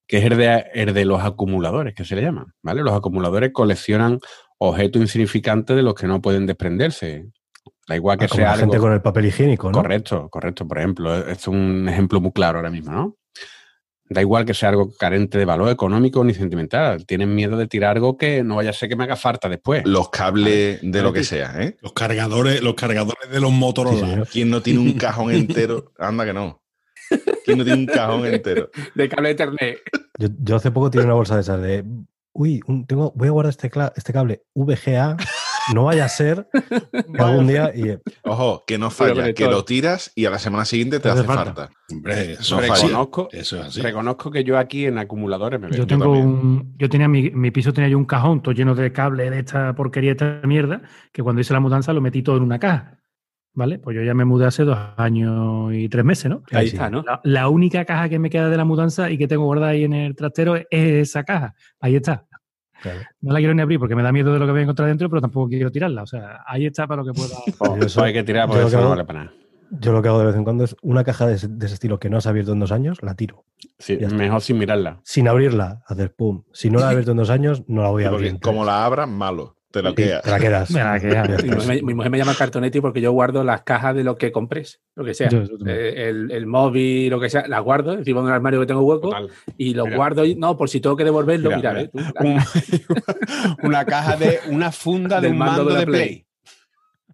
[0.07, 2.83] Que es el de, el de los acumuladores, que se le llaman, ¿vale?
[2.83, 4.18] Los acumuladores coleccionan
[4.59, 7.27] objetos insignificantes de los que no pueden desprenderse.
[7.87, 8.87] Da igual que Ah, como sea la gente algo...
[8.87, 9.79] con el papel higiénico, ¿no?
[9.79, 10.66] Correcto, correcto.
[10.66, 13.16] Por ejemplo, esto es un ejemplo muy claro ahora mismo, ¿no?
[14.09, 17.07] Da igual que sea algo carente de valor económico ni sentimental.
[17.07, 19.83] Tienen miedo de tirar algo que no vaya a ser que me haga falta después.
[19.87, 21.77] Los cables de lo que sea, ¿eh?
[21.81, 24.25] Los cargadores, los cargadores de los Motorola.
[24.27, 24.31] Sí.
[24.33, 25.92] ¿Quién no tiene un cajón entero?
[25.99, 26.62] Anda que no.
[27.44, 28.70] ¿Quién no tiene un cajón entero?
[28.94, 29.79] De cable de Ethernet.
[30.18, 31.85] Yo, yo hace poco tiré una bolsa de esas de.
[32.35, 35.16] Uy, un- tengo, voy a guardar este, este cable VGA.
[35.72, 37.72] No vaya a ser que algún día.
[37.74, 41.05] Y, eh, Ojo, que no falla, que lo tiras y a la semana siguiente te
[41.05, 41.55] Te hace hace falta.
[41.55, 41.72] falta.
[41.90, 42.72] Hombre, eso, No es falla.
[42.74, 42.87] así.
[42.88, 43.81] Reconozco, eso es así.
[43.81, 45.79] reconozco que yo aquí en acumuladores me veo.
[45.79, 46.74] Yo tengo un.
[46.79, 49.74] Yo tenía mi, mi piso tenía yo un cajón todo lleno de cables de esta
[49.74, 52.98] porquería, de esta mierda, que cuando hice la mudanza lo metí todo en una caja.
[53.57, 53.79] ¿Vale?
[53.79, 56.42] Pues yo ya me mudé hace dos años y tres meses, ¿no?
[56.50, 57.05] Ahí está, ¿no?
[57.07, 59.85] La, la única caja que me queda de la mudanza y que tengo guardada ahí
[59.85, 61.55] en el trastero es esa caja.
[61.79, 62.27] Ahí está.
[62.92, 63.01] Claro.
[63.20, 64.88] No la quiero ni abrir porque me da miedo de lo que voy a encontrar
[64.88, 66.03] dentro, pero tampoco quiero tirarla.
[66.03, 67.35] O sea, ahí está para lo que pueda.
[67.59, 69.33] Oh, eso- hay que tirar porque eso que no vale para nada.
[69.70, 71.75] Yo lo que hago de vez en cuando es una caja de ese, de ese
[71.75, 73.44] estilo que no has abierto en dos años, la tiro.
[73.79, 75.01] Sí, mejor sin mirarla.
[75.03, 76.44] Sin abrirla, hacer pum.
[76.53, 78.40] Si no la he abierto en dos años, no la voy a Porque abrir.
[78.40, 79.57] como la abras, malo.
[79.75, 80.23] Te la quedas.
[80.23, 80.71] te la quedas.
[80.71, 80.99] Me la
[81.43, 84.17] Mi mujer, me, mi mujer me llama cartonetti porque yo guardo las cajas de lo
[84.17, 85.29] que compres, lo que sea.
[85.29, 85.77] Yo- yo también.
[85.79, 88.83] Eh, el, el móvil, lo que sea, las guardo encima de un armario que tengo
[88.83, 89.29] hueco Total.
[89.59, 89.97] y lo Mira.
[89.97, 91.99] guardo, y- no, por si tengo que devolverlo, Mira, mira, tú,
[93.63, 96.07] una caja de una funda de Del un mando mando de la de Play.
[96.09, 96.27] Play.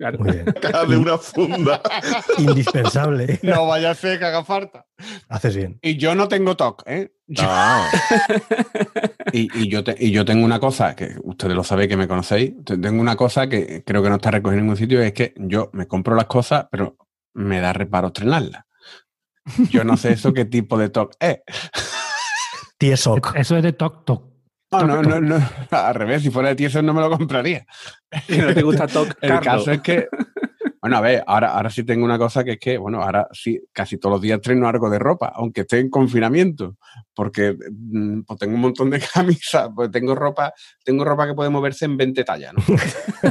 [0.00, 0.18] Claro.
[0.18, 0.44] Muy bien.
[0.60, 1.80] Caja de una funda.
[2.38, 3.38] Indispensable.
[3.42, 4.86] No vaya a ser que haga falta.
[5.28, 5.78] Haces bien.
[5.82, 7.12] Y yo no tengo TOC, ¿eh?
[7.28, 7.84] No.
[9.32, 12.08] Y, y yo te- y yo tengo una cosa, que ustedes lo sabéis que me
[12.08, 15.12] conocéis, te- tengo una cosa que creo que no está recogida en ningún sitio, es
[15.12, 16.96] que yo me compro las cosas, pero
[17.34, 18.64] me da reparo estrenarlas.
[19.70, 21.38] Yo no sé eso qué tipo de TOC es.
[22.78, 23.36] Tiesoc.
[23.36, 24.29] Eso es de toc toc.
[24.72, 27.66] No, no, no, no, al revés, si fuera de Tieso no me lo compraría.
[28.26, 30.08] Si no te gusta TOC, El caso es que,
[30.90, 33.60] bueno, a ver, ahora, ahora sí tengo una cosa que es que, bueno, ahora sí,
[33.72, 36.78] casi todos los días estreno algo de ropa, aunque esté en confinamiento,
[37.14, 40.52] porque mm, pues tengo un montón de camisas, pues tengo ropa,
[40.84, 42.76] tengo ropa que puede moverse en 20 tallas, ¿no?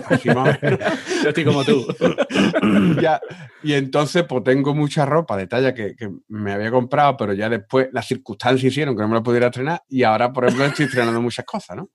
[0.07, 0.79] Así más o menos.
[1.23, 1.85] Yo estoy como tú.
[3.01, 3.19] Ya,
[3.63, 7.49] y entonces, pues tengo mucha ropa de talla que, que me había comprado, pero ya
[7.49, 10.85] después las circunstancias hicieron que no me la pudiera estrenar y ahora, por ejemplo, estoy
[10.85, 11.89] estrenando muchas cosas, ¿no?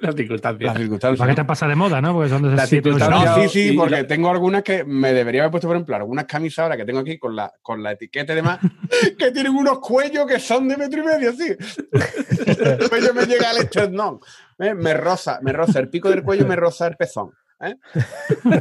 [0.00, 0.72] Las circunstancias.
[0.72, 1.18] Las circunstancias.
[1.18, 2.12] ¿Para qué te pasa de moda, no?
[2.14, 4.62] Porque son de La ese tipo de- circunstancia- No, sí, sí, y porque tengo algunas
[4.62, 7.52] que me debería haber puesto, por ejemplo, algunas camisas ahora que tengo aquí con la,
[7.62, 8.58] con la etiqueta y demás,
[9.18, 11.48] que tienen unos cuellos que son de metro y medio, sí.
[12.58, 14.20] El cuello me llega al esternón.
[14.58, 14.74] ¿eh?
[14.74, 17.30] Me roza, me roza el pico del cuello, me roza el pezón.
[17.60, 17.74] ¿eh?
[18.44, 18.56] Una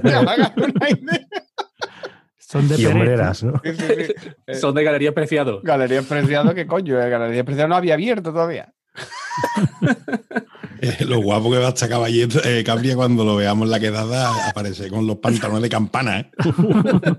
[0.90, 1.28] idea.
[2.40, 3.62] Son de hombreras, ¿no?
[3.64, 4.14] Sí, sí, sí.
[4.48, 5.60] Eh, Son de Galería Preciado.
[5.64, 6.98] Galería Preciado, ¿qué coño?
[7.02, 8.74] eh, Galería Preciado no había abierto todavía.
[10.82, 13.80] Eh, lo guapo que va a estar Caballero, eh, Cabria cuando lo veamos en la
[13.80, 16.32] quedada aparece con los pantalones de campana, ¿eh?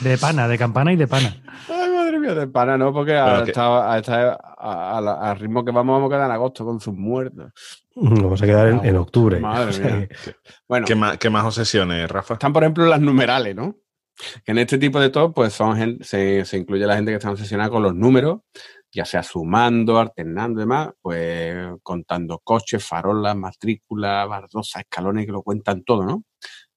[0.00, 1.34] De pana, de campana y de pana.
[1.68, 2.92] Ay, madre mía, de pana, ¿no?
[2.92, 6.10] Porque a, Pero que- esta- a esta- a- a la- al ritmo que vamos, vamos
[6.10, 7.52] a quedar en agosto con sus muertos.
[7.96, 9.40] Nos vamos a quedar en, en octubre.
[9.40, 10.08] Madre mía.
[10.68, 12.34] Bueno, ¿Qué más, qué más obsesiones, Rafa?
[12.34, 13.76] están, por ejemplo, las numerales, ¿no?
[14.44, 17.30] Que en este tipo de top, pues son se, se incluye la gente que está
[17.30, 18.40] obsesionada con los números,
[18.92, 25.42] ya sea sumando, alternando y demás, pues contando coches, farolas, matrículas, bardosas, escalones, que lo
[25.42, 26.24] cuentan todo, ¿no?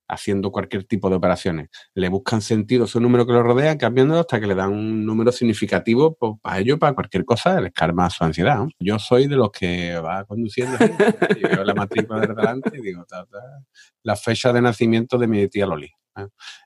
[0.08, 1.70] Haciendo cualquier tipo de operaciones.
[1.96, 5.06] Le buscan sentido a esos números que lo rodean, cambiándolo hasta que le dan un
[5.06, 8.64] número significativo pues, para ello, para cualquier cosa, les calma su ansiedad.
[8.80, 12.82] Yo soy de los que va conduciendo gente, y veo la matrícula de delante y
[12.82, 13.40] digo, ta, ta,
[14.04, 15.92] la fecha de nacimiento de mi tía Loli.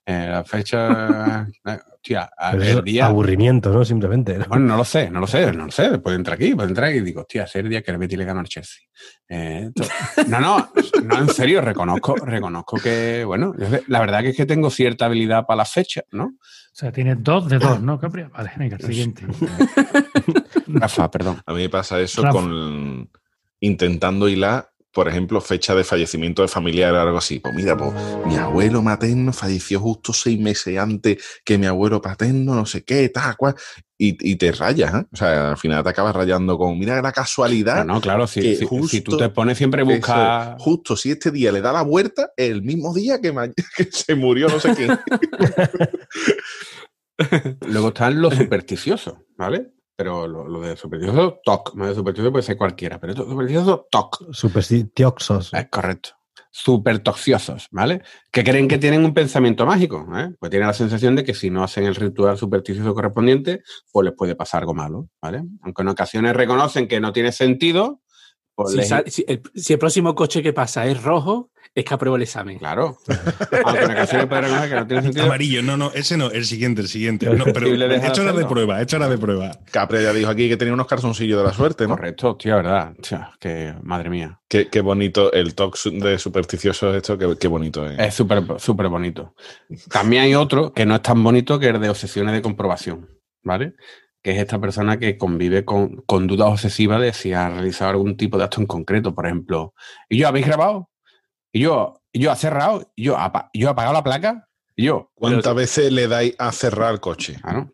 [0.06, 1.48] Eh, la fecha.
[1.66, 3.06] eh, hostia, el día.
[3.06, 3.84] Aburrimiento, ¿no?
[3.86, 4.38] Simplemente.
[4.38, 4.46] ¿no?
[4.46, 5.98] Bueno, no lo sé, no lo sé, no lo sé.
[6.00, 7.98] Puedo entrar aquí, puedo entrar aquí y digo, hostia, ese es el día que el
[7.98, 8.84] Betis le ganó al Chelsea.
[9.30, 9.70] Eh,
[10.28, 10.70] no, no,
[11.04, 13.54] no, en serio, reconozco, reconozco que, bueno,
[13.88, 16.26] la verdad que es que tengo cierta habilidad para las fechas, ¿no?
[16.26, 18.24] O sea, tienes dos de dos, ¿no, Capri?
[18.24, 19.26] Vale, venga, el siguiente.
[20.68, 21.42] Rafa, perdón.
[21.46, 22.38] A mí me pasa eso Rafa.
[22.40, 23.10] con
[23.60, 27.40] intentando hilar, por ejemplo, fecha de fallecimiento de familiar o algo así.
[27.40, 27.92] Pues mira, pues
[28.26, 33.10] mi abuelo materno falleció justo seis meses antes que mi abuelo paterno, no sé qué,
[33.10, 33.56] tal cual.
[34.00, 35.06] Y, y te rayas, ¿eh?
[35.12, 37.86] O sea, al final te acabas rayando con, mira la casualidad.
[37.86, 40.56] No, no, claro, si, si- tú te pones siempre a buscar.
[40.58, 40.64] es.
[40.64, 43.48] justo si este día le da la vuelta, el mismo día que, ma-
[43.78, 44.98] que se murió no sé quién.
[47.68, 49.72] Luego están los supersticiosos, ¿vale?
[49.98, 51.74] Pero lo, lo de supersticioso, toc.
[51.74, 54.32] Más de supersticioso puede ser cualquiera, pero supersticioso, toc.
[54.32, 55.54] Superstitiosos.
[55.54, 56.12] Es correcto.
[56.52, 58.02] Súper toxiosos, ¿vale?
[58.32, 60.34] Que creen que tienen un pensamiento mágico, ¿eh?
[60.40, 64.14] Pues tienen la sensación de que si no hacen el ritual supersticioso correspondiente, pues les
[64.14, 65.44] puede pasar algo malo, ¿vale?
[65.62, 68.02] Aunque en ocasiones reconocen que no tiene sentido,
[68.66, 71.94] Si, les- sal- si el, si el próximo coche que pasa es rojo, es que
[71.94, 72.58] apruebo el examen.
[72.58, 72.98] Claro.
[73.66, 73.86] Aunque
[74.70, 75.26] que no tiene sentido.
[75.26, 77.28] Amarillo, no, no, ese no, el siguiente, el siguiente.
[77.30, 79.52] No, pero hecho hora de prueba, hecho hora de prueba.
[79.72, 81.96] Capri ya dijo aquí que tenía unos calzoncillos de la suerte, ¿no?
[81.96, 82.94] Correcto, tío, verdad.
[83.40, 84.40] Que madre mía.
[84.50, 88.00] Qué, qué bonito el talk de supersticiosos esto, qué, qué bonito es.
[88.00, 89.36] Es súper súper bonito.
[89.92, 93.08] También hay otro que no es tan bonito que el de obsesiones de comprobación,
[93.44, 93.74] ¿vale?
[94.28, 98.18] Que es esta persona que convive con, con dudas obsesivas de si ha realizado algún
[98.18, 99.16] tipo de acto en concreto.
[99.16, 99.74] Por ejemplo,
[100.10, 100.90] ¿y yo habéis grabado?
[101.54, 102.92] ¿Y yo, y yo ha cerrado?
[102.94, 104.50] ¿Y yo, apa- y yo he apagado la placa?
[104.76, 105.12] ¿Y yo?
[105.16, 107.38] ¿Cuántas veces le dais a cerrar el coche?
[107.42, 107.72] Ah, ¿no?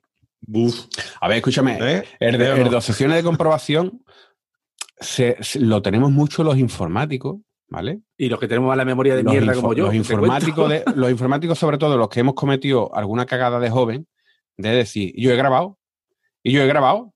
[1.21, 1.79] A ver, escúchame.
[1.81, 2.03] ¿eh?
[2.19, 4.03] El de, de obsesiones de comprobación
[4.99, 7.37] se- se- lo tenemos mucho los informáticos,
[7.67, 8.01] ¿vale?
[8.15, 9.85] Y los que tenemos a la memoria de los mierda como yo.
[9.85, 14.07] Los informáticos, de, los informáticos, sobre todo los que hemos cometido alguna cagada de joven,
[14.57, 15.79] de decir, yo he grabado,
[16.43, 17.13] y yo he grabado,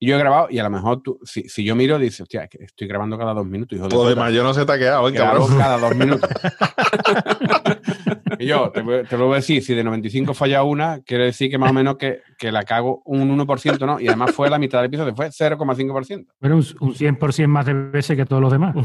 [0.00, 2.44] y yo he grabado, y a lo mejor tú, si, si yo miro, dices, hostia,
[2.44, 4.24] es que estoy grabando cada dos minutos, hijo de Todo de puta.
[4.24, 5.58] mayo no ¿eh, Grabo cabrón?
[5.58, 6.30] cada dos minutos.
[8.38, 8.82] y yo te,
[9.16, 11.96] lo voy a decir, si de 95 falla una, quiere decir que más o menos
[11.96, 14.00] que, que la cago un 1%, ¿no?
[14.00, 16.26] Y además fue la mitad del episodio, fue 0,5%.
[16.40, 18.74] Pero un, un 100% más de veces que todos los demás.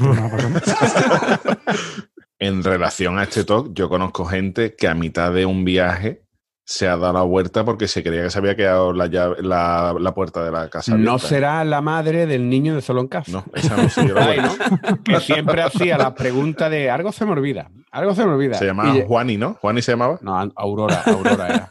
[2.41, 6.23] En relación a este talk, yo conozco gente que a mitad de un viaje
[6.71, 9.95] se ha dado la vuelta porque se creía que se había quedado la, llave- la,
[9.99, 10.95] la puerta de la casa.
[10.95, 13.31] No será la madre del niño de solo en casa.
[13.31, 14.69] No, esa no se dio la Ay, vuelta.
[14.69, 15.03] ¿no?
[15.03, 18.53] Que siempre hacía la pregunta de algo se me olvida, algo se me olvida.
[18.53, 19.55] Se llamaba Y- Juani, ¿no?
[19.55, 20.19] Juani se llamaba.
[20.21, 21.69] no, Aurora, Aurora era.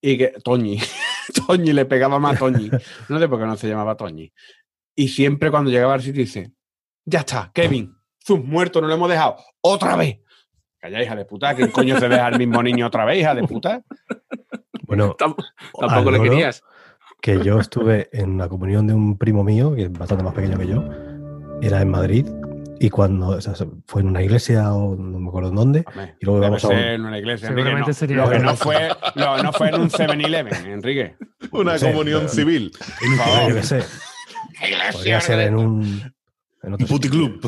[0.00, 0.80] Y que Toñi,
[1.46, 2.70] Toñi le pegaba más a Toñi.
[3.10, 4.32] No sé por qué no se llamaba Toñi.
[4.96, 6.54] Y siempre cuando llegaba al sitio dice,
[7.04, 10.18] ya está, Kevin, sus muertos no lo hemos dejado otra vez.
[10.78, 13.42] Calla, hija de puta, ¿quién coño se deja al mismo niño otra vez, hija de
[13.42, 13.82] puta?
[14.90, 15.34] Bueno, Tam-
[15.78, 16.62] Tampoco le al loro, querías.
[17.22, 20.58] que yo estuve en la comunión de un primo mío, que es bastante más pequeño
[20.58, 20.84] que yo,
[21.62, 22.26] era en Madrid,
[22.82, 23.52] y cuando o sea,
[23.86, 26.68] fue en una iglesia o no me acuerdo en dónde, Hombre, y luego vamos a
[26.68, 27.48] un- en una iglesia.
[27.48, 27.94] Seguramente no.
[27.94, 31.16] sería- Lo que no fue, lo- no fue en un 7-Eleven, Enrique.
[31.52, 32.72] Una No sé, comunión pero- civil.
[33.02, 33.48] En un, favor.
[33.50, 33.82] yo qué sé,
[34.92, 36.14] podría ser en un...
[36.62, 37.40] En otro puticlub.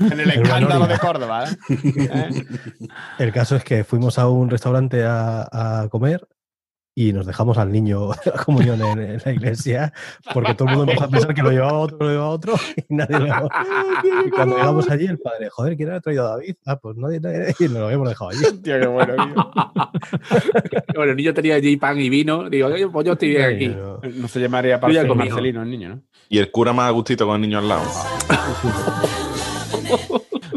[0.00, 1.44] En el escándalo de Córdoba.
[1.44, 1.56] ¿eh?
[1.96, 2.44] ¿Eh?
[3.18, 6.26] El caso es que fuimos a un restaurante a, a comer
[6.94, 9.92] y nos dejamos al niño de la comunión en, en la iglesia
[10.34, 12.94] porque todo el mundo empezó a pensar que lo llevaba otro, lo llevaba otro y
[12.94, 13.26] nadie lo...
[14.26, 16.54] Y cuando llegamos allí, el padre, joder, ¿quién ha traído a David?
[16.66, 18.40] Ah, pues nadie, nadie, y nos lo habíamos dejado allí.
[18.62, 19.52] Tío, qué bueno, tío.
[20.94, 22.48] Bueno, el niño tenía allí pan y vino.
[22.48, 23.68] Digo, "Oye, pues yo estoy bien aquí.
[23.68, 24.00] No.
[24.02, 25.14] No se llamaría comido.
[25.14, 26.02] Marcelino el niño, ¿no?
[26.28, 27.82] Y el cura más a gustito con el niño al lado.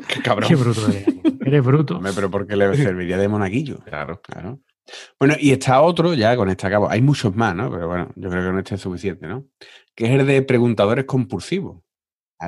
[0.07, 0.49] Qué cabrón.
[0.49, 1.05] Qué bruto eres.
[1.45, 1.97] Eres bruto.
[1.97, 3.79] Hombre, pero porque le serviría de monaguillo.
[3.79, 4.21] Claro.
[4.21, 4.59] Claro.
[5.19, 6.89] Bueno, y está otro, ya con este acabo.
[6.89, 7.71] Hay muchos más, ¿no?
[7.71, 9.45] Pero bueno, yo creo que con este es suficiente, ¿no?
[9.95, 11.81] Que es el de preguntadores compulsivos.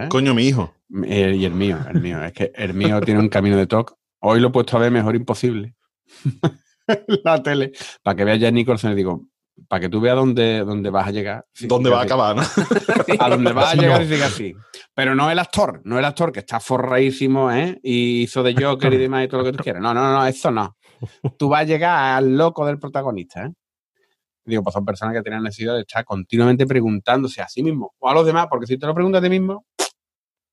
[0.09, 0.73] Coño, mi hijo.
[1.05, 2.23] Eh, y el mío, el mío.
[2.23, 3.95] Es que el mío tiene un camino de talk.
[4.19, 5.75] Hoy lo he puesto a ver mejor imposible.
[7.23, 7.71] La tele.
[8.03, 9.27] Para que vea Jack Nicholson y digo,
[9.67, 11.45] para que tú veas dónde, dónde vas a llegar.
[11.53, 12.43] Sí, ¿Dónde sí, va a acabar, no?
[13.19, 14.05] A donde vas a llegar no.
[14.05, 14.53] y diga así.
[14.93, 17.79] Pero no el actor, no el actor que está forradísimo, ¿eh?
[17.81, 19.81] Y hizo de Joker y demás y todo lo que tú quieras.
[19.81, 20.77] No, no, no, eso no.
[21.37, 23.51] Tú vas a llegar al loco del protagonista, ¿eh?
[24.47, 28.09] Digo, pues son personas que tienen necesidad de estar continuamente preguntándose a sí mismo o
[28.09, 29.65] a los demás, porque si te lo preguntas a ti mismo,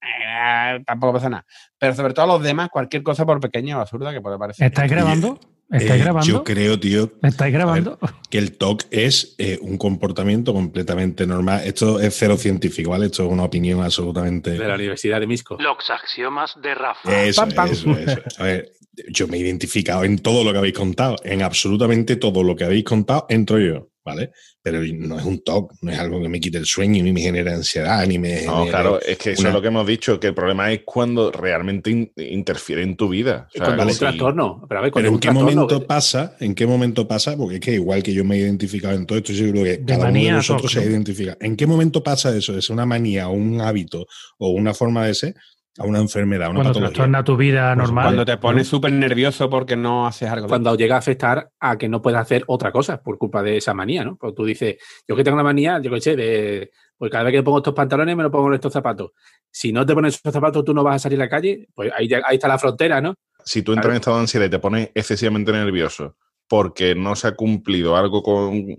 [0.01, 1.45] eh, tampoco pasa nada.
[1.79, 4.67] Pero sobre todo a los demás, cualquier cosa por pequeña o absurda que pueda parecer.
[4.67, 5.39] ¿Estáis grabando?
[5.71, 6.27] ¿Estáis Eh, grabando?
[6.27, 7.99] Yo creo, tío, ¿Estáis grabando?
[8.31, 11.63] que el TOC es eh, un comportamiento completamente normal.
[11.65, 13.07] Esto es cero científico, ¿vale?
[13.07, 14.51] Esto es una opinión absolutamente.
[14.53, 15.57] De la Universidad de Misco.
[15.61, 17.23] Los axiomas de Rafa.
[17.25, 17.69] Eso, Pam, pam.
[17.71, 18.21] eso, eso.
[18.39, 18.73] A ver,
[19.09, 22.65] yo me he identificado en todo lo que habéis contado, en absolutamente todo lo que
[22.65, 24.31] habéis contado, entro yo, ¿vale?
[24.61, 27.21] Pero no es un TOC, no es algo que me quite el sueño, ni me
[27.23, 28.43] genere ansiedad, ni me.
[28.43, 30.83] No, claro, es que eso una- es lo que hemos dicho, que el problema es
[30.85, 33.49] cuando realmente in- interfiere en tu vida.
[33.49, 34.65] O sea, cuando es un trastorno.
[34.69, 37.37] Pero a ver, cuando Pero es en qué momento que- pasa, en qué momento pasa,
[37.37, 39.79] porque es que igual que yo me he identificado en todo esto, yo creo que
[39.79, 41.37] De cada uno de nosotros se identifica.
[41.41, 42.57] ¿En qué momento pasa eso?
[42.57, 44.07] ¿Es una manía o un hábito
[44.39, 45.35] o una forma de ser
[45.79, 46.95] a una enfermedad, a una Cuando patología?
[46.95, 48.05] trastorna tu vida normal.
[48.05, 50.49] Cuando te pones súper nervioso porque no haces algo.
[50.49, 53.75] cuando llega a afectar a que no puedas hacer otra cosa por culpa de esa
[53.75, 54.17] manía, ¿no?
[54.17, 54.77] Pues tú dices,
[55.09, 57.75] yo que tengo una manía, yo qué sé, de, pues cada vez que pongo estos
[57.75, 59.11] pantalones me lo pongo en estos zapatos.
[59.51, 61.91] Si no te pones esos zapatos, tú no vas a salir a la calle, pues
[61.97, 63.15] ahí está la frontera, ¿no?
[63.45, 66.17] si tú entras en estado de ansiedad y te pones excesivamente nervioso
[66.49, 68.77] porque no se ha cumplido algo con eh,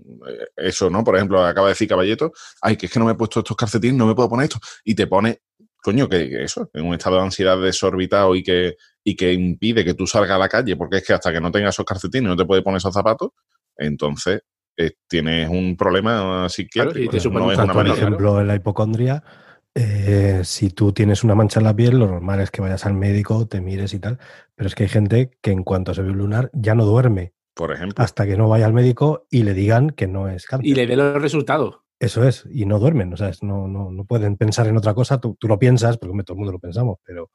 [0.56, 1.02] eso, ¿no?
[1.02, 3.56] Por ejemplo, acaba de decir Caballeto, ay, que es que no me he puesto estos
[3.56, 4.60] calcetines, no me puedo poner esto.
[4.84, 5.40] Y te pone,
[5.84, 9.92] coño, que, eso, en un estado de ansiedad desorbitado y que, y que impide que
[9.92, 12.36] tú salgas a la calle, porque es que hasta que no tengas esos calcetines no
[12.36, 13.32] te puedes poner esos zapatos,
[13.76, 14.40] entonces
[14.78, 17.10] eh, tienes un problema psiquiátrico.
[17.10, 17.92] te supone no un es una por manía.
[17.92, 19.22] ejemplo, en la hipocondria,
[19.74, 22.94] eh, si tú tienes una mancha en la piel, lo normal es que vayas al
[22.94, 24.18] médico, te mires y tal.
[24.54, 27.34] Pero es que hay gente que en cuanto se ve un lunar ya no duerme
[27.52, 28.02] Por ejemplo.
[28.02, 30.66] hasta que no vaya al médico y le digan que no es cáncer.
[30.66, 31.83] Y le dé los resultados.
[32.00, 35.18] Eso es, y no duermen, o sea, no, no, no pueden pensar en otra cosa.
[35.20, 37.30] Tú, tú lo piensas, porque todo el mundo lo pensamos, pero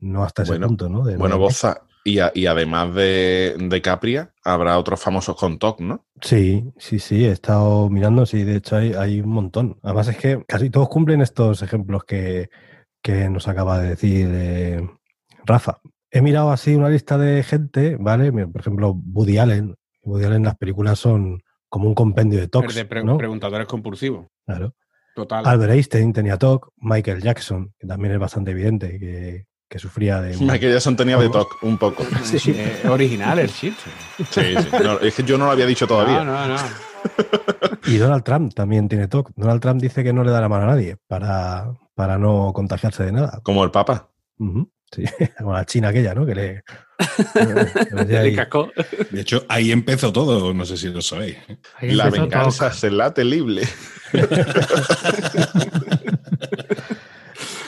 [0.00, 1.04] no hasta ese Bueno, punto, ¿no?
[1.04, 5.58] De Bueno, no- Boza, y, a- y además de, de Capria, habrá otros famosos con
[5.58, 6.04] TOC, ¿no?
[6.20, 9.78] Sí, sí, sí, he estado mirando, sí, de hecho hay, hay un montón.
[9.82, 12.50] Además es que casi todos cumplen estos ejemplos que,
[13.00, 14.86] que nos acaba de decir eh,
[15.46, 15.78] Rafa.
[16.10, 18.30] He mirado así una lista de gente, ¿vale?
[18.32, 19.74] Por ejemplo, Woody Allen.
[20.02, 21.42] Woody Allen, las películas son
[21.74, 23.18] como un compendio de TOCs, de pre- ¿no?
[23.18, 24.28] preguntadores compulsivos.
[24.46, 24.76] Claro.
[25.16, 25.44] Total.
[25.44, 30.36] Albert Einstein tenía TOC, Michael Jackson, que también es bastante evidente que, que sufría de...
[30.40, 32.04] Michael Jackson tenía de TOC un poco.
[32.22, 32.52] Sí.
[32.56, 33.90] Es original el chiste.
[34.30, 34.68] Sí, sí.
[34.84, 36.22] No, es que yo no lo había dicho todavía.
[36.22, 36.56] No, no, no.
[37.86, 39.32] Y Donald Trump también tiene TOC.
[39.34, 43.02] Donald Trump dice que no le da la mano a nadie para, para no contagiarse
[43.04, 43.40] de nada.
[43.42, 44.10] Como el Papa.
[44.38, 45.04] Ujú, Sí,
[45.38, 46.24] como la china aquella, ¿no?
[46.24, 46.64] Que le...
[48.24, 48.70] que cascó.
[49.10, 51.36] De hecho, ahí empezó todo, no sé si lo sabéis.
[51.76, 53.62] Ahí La venganza será terrible.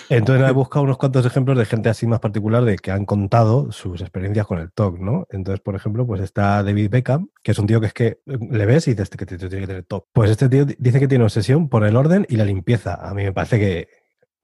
[0.09, 3.73] Entonces he buscado unos cuantos ejemplos de gente así más particular de que han contado
[3.73, 5.27] sus experiencias con el TOC, ¿no?
[5.31, 8.67] Entonces, por ejemplo, pues está David Beckham, que es un tío que es que le
[8.67, 10.07] ves y dices que tío tiene que tener TOC.
[10.13, 12.95] Pues este tío dice que tiene obsesión por el orden y la limpieza.
[12.95, 13.89] A mí me parece que,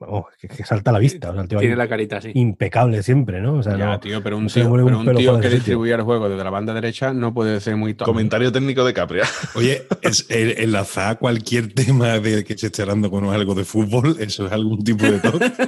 [0.07, 1.31] vamos, que, que salta a la vista.
[1.31, 2.31] O sea, el tío ahí Tiene la carita así.
[2.35, 3.55] impecable siempre, ¿no?
[3.55, 6.03] O sea, Ya, no- tío, pero un tío, un pero un tío que distribuye el
[6.03, 8.07] juego desde la banda derecha no puede ser muy top.
[8.07, 9.25] Comentario técnico de Capria.
[9.55, 14.17] Oye, es, el- enlazar cualquier tema de que se esté hablando con algo de fútbol,
[14.21, 15.53] eso es algún tipo de toque.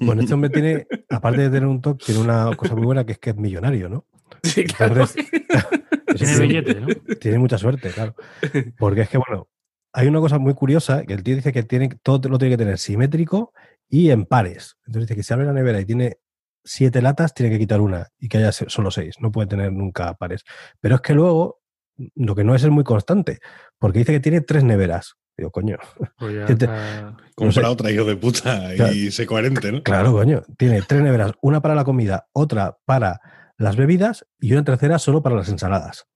[0.00, 3.12] Bueno, este hombre tiene, aparte de tener un TOC, tiene una cosa muy buena que
[3.12, 4.04] es que es millonario, ¿no?
[4.42, 5.04] Sí, claro.
[6.06, 6.86] Entonces, Tiene billete, ¿no?
[7.16, 8.14] Tiene mucha suerte, claro.
[8.78, 9.48] Porque es que, bueno,
[9.94, 12.58] hay una cosa muy curiosa, que el tío dice que tiene, todo lo tiene que
[12.64, 13.52] tener simétrico
[13.88, 14.76] y en pares.
[14.86, 16.18] Entonces dice que si abre la nevera y tiene
[16.64, 19.14] siete latas, tiene que quitar una y que haya solo seis.
[19.20, 20.42] No puede tener nunca pares.
[20.80, 21.60] Pero es que luego,
[22.16, 23.38] lo que no es es muy constante,
[23.78, 25.14] porque dice que tiene tres neveras.
[25.36, 25.76] Digo, coño,
[26.18, 26.68] Pues ya te-
[27.34, 28.92] Compra otra hijo de puta Claro.
[28.92, 29.82] y sé coherente, ¿no?
[29.82, 30.42] claro, coño.
[30.56, 33.20] Tiene tres neveras, una para la comida, otra para
[33.58, 36.06] las bebidas y una tercera solo para las ensaladas.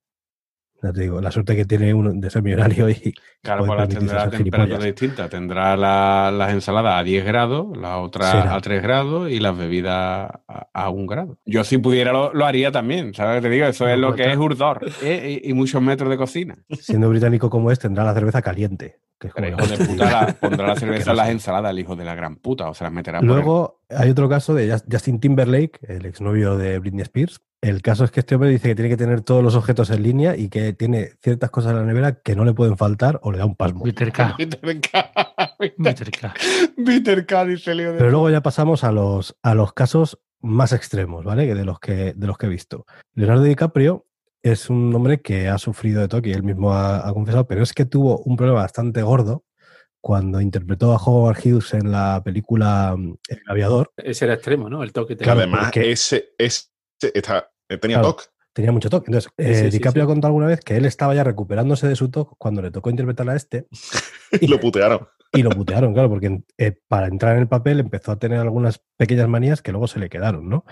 [0.81, 3.13] Ya te digo, la suerte que tiene uno de ser millonario y
[3.43, 5.29] Claro, pues las tendrá temperatura distinta.
[5.29, 8.55] Tendrá la- las ensaladas a 10 grados, la otra Será.
[8.55, 11.39] a 3 grados y las bebidas a, a 1 grado.
[11.45, 13.43] Yo si pudiera lo, lo haría también, ¿sabes?
[13.43, 15.41] Te digo, eso es lo pues que es Urdor ¿eh?
[15.45, 16.57] y, y muchos metros de cocina.
[16.81, 19.01] siendo británico como es, tendrá la cerveza caliente.
[19.19, 19.97] Que es como Pero la hijo de hostia.
[19.97, 22.75] puta la- pondrá la cerveza en las ensaladas, el hijo de la gran puta, o
[22.75, 26.79] se las meterá por Luego hay otro caso de Just- Justin Timberlake, el exnovio de
[26.79, 27.41] Britney Spears.
[27.61, 30.03] El caso es que este hombre dice que tiene que tener todos los objetos en
[30.05, 33.33] línea y que tiene ciertas cosas en la nevera que no le pueden faltar o
[33.33, 33.85] le da un pasmo.
[33.85, 34.13] Mr.
[34.13, 34.35] K.
[34.39, 35.13] Bitter K,
[35.77, 36.11] Mr.
[36.11, 36.35] K.
[36.77, 41.25] Bitter K, dice de Pero luego ya pasamos a los, a los casos más extremos,
[41.25, 41.47] ¿vale?
[41.47, 42.87] Que de los que, de los que he visto.
[43.15, 44.07] Leonardo DiCaprio
[44.41, 47.73] es un hombre que ha sufrido de y él mismo ha, ha confesado, pero es
[47.73, 49.45] que tuvo un problema bastante gordo
[50.01, 53.93] cuando interpretó a Howard Hughes en la película mm, El Aviador.
[53.97, 54.83] Ese era extremo, ¿no?
[54.85, 56.31] El toque Que además porque- ese,
[57.01, 58.15] está, eh, tenía Claro.
[58.15, 58.25] TOC.
[58.53, 59.07] Tenía mucho TOC.
[59.09, 60.05] Entonces, Sí, eh, sí, DiCaprio sí.
[60.05, 62.91] ha contado alguna vez que él estaba ya recuperándose de su TOC cuando le tocó
[62.91, 63.69] interpretar a este
[64.41, 65.07] Y lo putearon.
[65.33, 68.81] y lo putearon, claro, porque eh, para entrar en el papel empezó a tener algunas
[68.97, 70.65] pequeñas manías que luego se le quedaron, ¿no?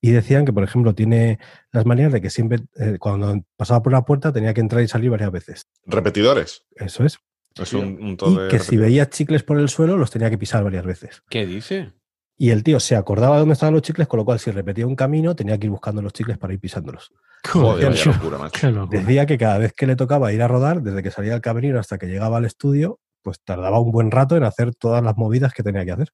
[0.00, 1.38] Y decían que, por ejemplo, tiene
[1.70, 4.88] las manías de que siempre, eh, cuando pasaba por la puerta, tenía que entrar y
[4.88, 5.68] salir varias veces.
[5.86, 6.66] Repetidores.
[6.74, 7.18] Eso es.
[7.56, 10.30] Es un, un todo Y de que si veía chicles por el suelo, los tenía
[10.30, 11.22] que pisar varias veces.
[11.28, 11.92] ¿Qué dice?
[12.40, 14.86] Y el tío se acordaba de dónde estaban los chicles, con lo cual si repetía
[14.86, 17.12] un camino tenía que ir buscando los chicles para ir pisándolos.
[17.44, 18.60] Joder, locura, macho.
[18.60, 19.00] qué locura.
[19.00, 21.80] Decía que cada vez que le tocaba ir a rodar, desde que salía del camerino
[21.80, 25.52] hasta que llegaba al estudio, pues tardaba un buen rato en hacer todas las movidas
[25.52, 26.12] que tenía que hacer.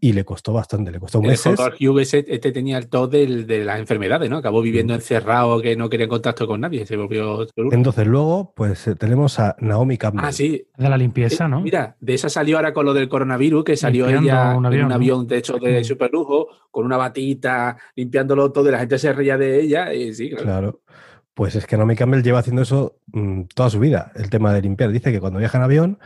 [0.00, 1.58] Y le costó bastante, le costó El meses.
[1.58, 4.36] Howard Hughes este tenía el tos del- de las enfermedades, ¿no?
[4.38, 7.46] Acabó viviendo encerrado, que no quería contacto con nadie, se volvió...
[7.70, 10.24] Entonces luego, pues eh, tenemos a Naomi Campbell.
[10.26, 10.66] Ah, sí.
[10.76, 11.60] De la limpieza, Eh, ¿no?
[11.62, 14.66] Mira, de esa salió ahora con lo del coronavirus, que salió Limpiando ella un en
[14.66, 14.94] avión, un ¿no?
[14.96, 15.84] avión de hecho de Mm.
[15.84, 20.28] superlujo, con una batita, limpiándolo todo, y la gente se reía de ella, y sí,
[20.30, 20.44] claro.
[20.44, 20.80] Claro.
[21.32, 24.62] Pues es que Naomi Campbell lleva haciendo eso mm, toda su vida, el tema de
[24.62, 24.90] limpiar.
[24.90, 25.98] Dice que cuando viaja en avión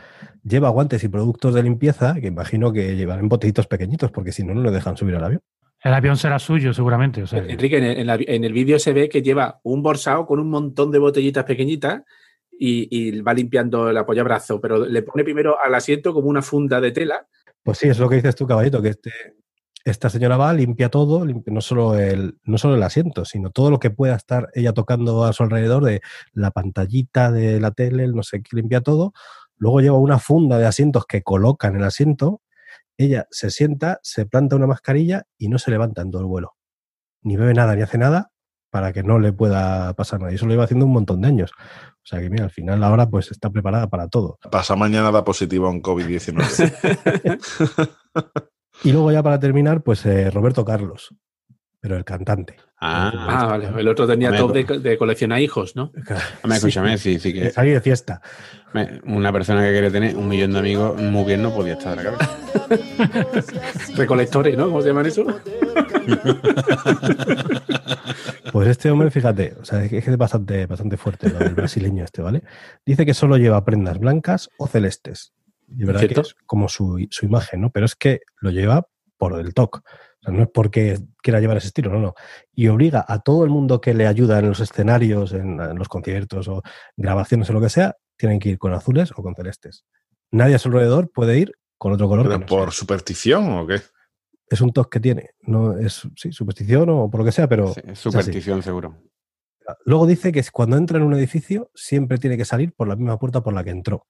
[0.43, 4.53] lleva guantes y productos de limpieza, que imagino que llevarán botellitos pequeñitos, porque si no,
[4.53, 5.41] no le dejan subir al avión.
[5.83, 7.23] El avión será suyo, seguramente.
[7.23, 9.59] O sea, que- Enrique, en el, en la- en el vídeo se ve que lleva
[9.63, 12.03] un borsado con un montón de botellitas pequeñitas
[12.51, 16.79] y, y va limpiando el apoyabrazo, pero le pone primero al asiento como una funda
[16.79, 17.25] de tela.
[17.63, 19.11] Pues sí, es lo que dices tú, caballito, que este,
[19.83, 23.71] esta señora va, limpia todo, limpia no, solo el, no solo el asiento, sino todo
[23.71, 26.01] lo que pueda estar ella tocando a su alrededor, de
[26.33, 29.13] la pantallita de la tele, el no sé qué, limpia todo.
[29.61, 32.41] Luego lleva una funda de asientos que coloca en el asiento.
[32.97, 36.55] Ella se sienta, se planta una mascarilla y no se levanta en todo el vuelo.
[37.21, 38.31] Ni bebe nada, ni hace nada
[38.71, 40.31] para que no le pueda pasar nada.
[40.31, 41.51] Y eso lo lleva haciendo un montón de años.
[41.59, 44.39] O sea que mira, al final ahora pues está preparada para todo.
[44.49, 47.39] Pasa mañana da positivo a un COVID-19.
[48.83, 51.13] Y luego ya para terminar, pues eh, Roberto Carlos,
[51.81, 52.55] pero el cantante.
[52.79, 53.69] Ah, Ah, vale.
[53.79, 55.91] El otro tenía Hombre, top de, de coleccionar hijos, ¿no?
[56.43, 58.21] hombre, escúchame, sí, sí De que salir de fiesta.
[59.03, 62.03] una persona que quería tener un millón de amigos muy bien no podía estar de
[62.03, 62.37] la cabeza.
[63.97, 64.65] Recolectores, ¿no?
[64.65, 65.25] ¿Cómo se llaman eso?
[68.51, 72.03] Pues este hombre, fíjate, o sea, es que es bastante, bastante fuerte lo del brasileño
[72.03, 72.43] este, ¿vale?
[72.85, 75.31] Dice que solo lleva prendas blancas o celestes.
[75.69, 76.21] Y verdad ¿Cierto?
[76.23, 77.69] que es como su, su imagen, ¿no?
[77.69, 79.79] Pero es que lo lleva por el toque.
[80.21, 82.13] O sea, no es porque quiera llevar ese estilo, no, no.
[82.53, 85.89] Y obliga a todo el mundo que le ayuda en los escenarios, en, en los
[85.89, 86.61] conciertos o
[86.95, 89.85] grabaciones o lo que sea, tienen que ir con azules o con celestes.
[90.31, 92.27] Nadie a su alrededor puede ir con otro color.
[92.27, 92.79] ¿Pero no por sea.
[92.79, 93.81] superstición o qué?
[94.47, 95.29] Es un toque que tiene.
[95.41, 98.95] No es, sí, superstición o por lo que sea, pero Sí, superstición, seguro.
[99.85, 103.17] Luego dice que cuando entra en un edificio siempre tiene que salir por la misma
[103.17, 104.05] puerta por la que entró.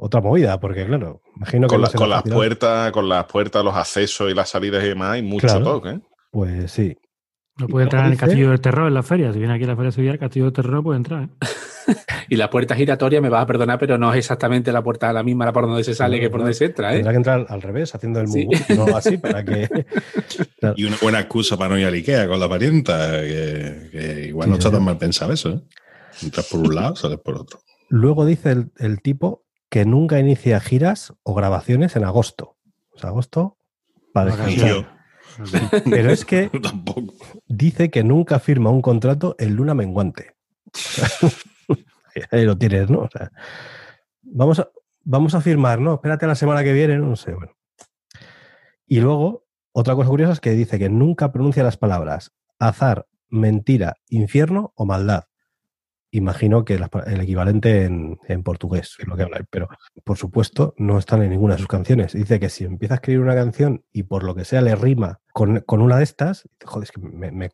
[0.00, 3.64] Otra movida, porque claro, imagino que Con, la- será con las puertas, con las puertas,
[3.64, 5.64] los accesos y las salidas y demás, hay mucho Claro.
[5.64, 5.88] toque.
[5.90, 6.00] ¿eh?
[6.30, 6.96] Pues sí.
[7.58, 9.32] no puede entrar en el Castillo del Terror en la feria.
[9.32, 11.24] Si viene aquí a la Feria Sevilla, el Castillo del Terror puede entrar.
[11.24, 11.28] ¿eh?
[12.30, 15.22] Y la puerta giratoria, me vas a perdonar, pero no es exactamente la puerta la
[15.22, 16.96] misma, la por donde se sale, que por donde se entra, ¿eh?
[16.96, 18.46] Tendrá que entrar al revés, haciendo el Sí.
[18.76, 19.66] no así, para que.
[20.60, 20.74] Claro.
[20.76, 24.44] Y una buena excusa para no ir a Ikea con la parienta, que, que igual
[24.46, 24.74] Sí, no está sí.
[24.74, 25.48] tan mal pensado eso.
[25.50, 25.60] ¿eh?
[26.22, 27.60] Entras por un lado, sales por otro.
[27.88, 32.56] Luego dice el, el tipo que nunca inicia giras o grabaciones en agosto.
[32.94, 33.58] O sea, agosto
[34.12, 34.98] para descansar.
[35.88, 37.14] Pero es que tampoco.
[37.46, 40.36] dice que nunca firma un contrato en luna menguante.
[42.30, 43.00] Ahí lo tienes, ¿no?
[43.00, 43.30] O sea,
[44.22, 44.70] vamos, a,
[45.04, 45.94] vamos a firmar, ¿no?
[45.94, 47.52] Espérate a la semana que viene, no sé, bueno.
[48.86, 53.96] Y luego, otra cosa curiosa es que dice que nunca pronuncia las palabras azar, mentira,
[54.08, 55.24] infierno o maldad.
[56.10, 59.68] Imagino que las el equivalente en, en portugués es lo que habla él, pero
[60.04, 62.12] por supuesto no están en ninguna de sus canciones.
[62.12, 65.20] Dice que si empieza a escribir una canción y por lo que sea le rima
[65.32, 67.50] con, con una de estas, joder, es que me, me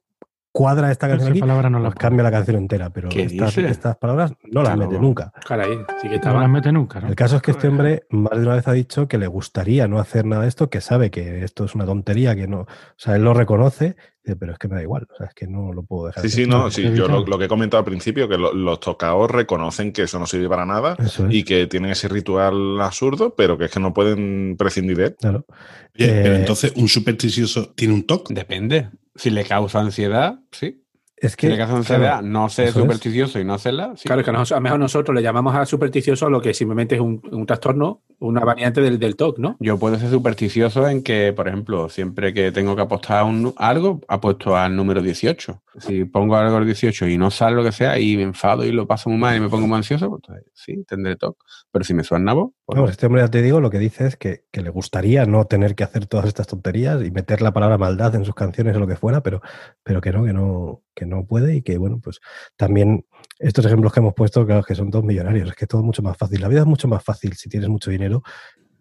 [0.55, 3.97] cuadra esta canción aquí, palabra no la pues cambia la canción entera, pero ¿Qué estas,
[3.97, 5.33] palabras no las mete nunca.
[5.45, 7.09] Caray, sí que No las mete nunca, ¿no?
[7.09, 9.89] El caso es que este hombre más de una vez ha dicho que le gustaría
[9.89, 12.67] no hacer nada de esto, que sabe que esto es una tontería, que no, o
[12.97, 15.47] sea, él lo reconoce, dice, pero es que me da igual, o sea, es que
[15.47, 16.23] no lo puedo dejar.
[16.23, 18.53] Sí, de sí, no, sí, yo lo, lo que he comentado al principio, que lo-
[18.55, 22.81] los tocaos reconocen que eso no sirve para nada es, y que tienen ese ritual
[22.81, 25.17] absurdo, pero que es que no pueden prescindir de él.
[25.21, 25.47] claro.
[25.93, 28.35] Pero Eh, entonces, ¿un supersticioso tiene un toque?
[28.35, 28.91] Depende.
[29.15, 30.84] Si le causa ansiedad, sí.
[31.27, 32.75] Es que, claro, no ser es.
[32.75, 34.07] supersticioso y no hacerla, sí.
[34.07, 36.53] Claro, es que a nos- a lo mejor nosotros le llamamos a supersticioso lo que
[36.55, 39.57] simplemente es un, un trastorno, una variante del, del TOC, ¿no?
[39.61, 43.53] Yo puedo ser supersticioso en que, por ejemplo, siempre que tengo que apostar a un,
[43.57, 45.63] algo, apuesto al número 18.
[45.79, 48.71] Si pongo algo al 18 y no sale lo que sea y me enfado y
[48.73, 50.23] lo paso muy mal y me pongo muy ansioso, pues
[50.53, 51.37] sí, tendré TOC.
[51.73, 54.07] Pero si me suena nabo, pues Vamos, este hombre, ya te digo, lo que dice
[54.07, 57.53] es que, que le gustaría no tener que hacer todas estas tonterías y meter la
[57.53, 59.43] palabra maldad en sus canciones o lo que fuera, pero,
[59.83, 62.21] pero que no, que no, que no puede y que, bueno, pues
[62.57, 63.07] también
[63.39, 66.03] estos ejemplos que hemos puesto, claro, que son todos millonarios, es que todo es mucho
[66.03, 66.41] más fácil.
[66.41, 68.23] La vida es mucho más fácil si tienes mucho dinero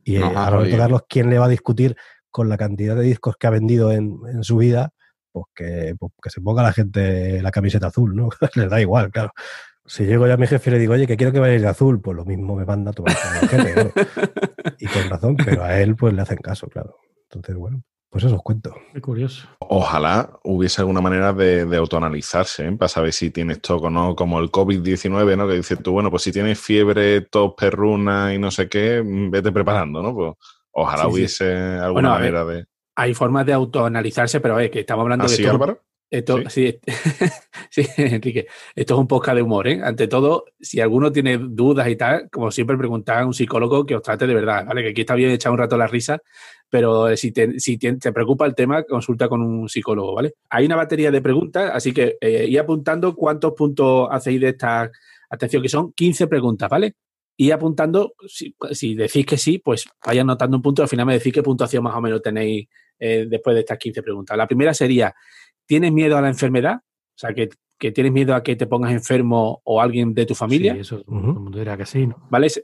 [0.05, 0.77] y eh, Nos ha a Roberto.
[0.77, 1.97] Carlos, ¿quién le va a discutir
[2.31, 4.93] con la cantidad de discos que ha vendido en, en su vida?
[5.33, 8.29] Pues que, pues que se ponga la gente la camiseta azul, ¿no?
[8.55, 9.33] Les da igual, claro.
[9.85, 11.67] Si llego ya a mi jefe y le digo, oye, que quiero que vayáis de
[11.67, 13.91] azul, pues lo mismo me manda a tomar el jefe, ¿no?
[14.79, 16.95] Y con razón, pero a él pues le hacen caso, claro.
[17.23, 17.83] Entonces, bueno.
[18.09, 18.75] Pues eso os cuento.
[18.93, 19.47] Qué curioso.
[19.59, 22.71] Ojalá hubiese alguna manera de, de autoanalizarse, ¿eh?
[22.77, 25.47] para saber si tienes TOC o no, como el COVID-19, ¿no?
[25.47, 29.31] Que dices tú, bueno, pues si tienes fiebre, tos, perruna y no sé qué, mm,
[29.31, 30.13] vete preparando, ¿no?
[30.13, 30.33] Pues
[30.71, 31.13] ojalá Sí, sí.
[31.15, 32.65] hubiese alguna Bueno, a ver, manera de...
[32.95, 35.81] Hay formas de autoanalizarse, pero es que estamos hablando de ¿Así, todo- Álvaro?
[36.13, 36.79] Esto, sí.
[37.71, 38.45] sí, Enrique,
[38.75, 39.81] esto es un podcast de humor, ¿eh?
[39.83, 43.95] Ante todo, si alguno tiene dudas y tal, como siempre preguntad a un psicólogo que
[43.95, 44.83] os trate de verdad, ¿vale?
[44.83, 46.21] Que aquí está bien echar un rato la risa,
[46.69, 50.35] pero eh, si te, si te, te preocupa el tema, consulta con un psicólogo, ¿vale?
[50.51, 54.91] Hay una batería de preguntas, así que eh, ir apuntando cuántos puntos hacéis de esta,
[55.31, 56.93] atención, que son 15 preguntas, ¿vale?
[57.35, 61.13] Y apuntando, si, si decís que sí, pues vaya anotando un punto, al final me
[61.13, 62.67] decís qué puntuación más o menos tenéis
[62.99, 64.37] eh, después de estas 15 preguntas.
[64.37, 65.13] La primera sería,
[65.65, 66.77] ¿tienes miedo a la enfermedad?
[66.83, 70.35] O sea, que, que tienes miedo a que te pongas enfermo o alguien de tu
[70.35, 72.27] familia, Sí, eso todo el mundo dirá que sí, ¿no?
[72.29, 72.49] ¿vale?
[72.49, 72.61] Sí.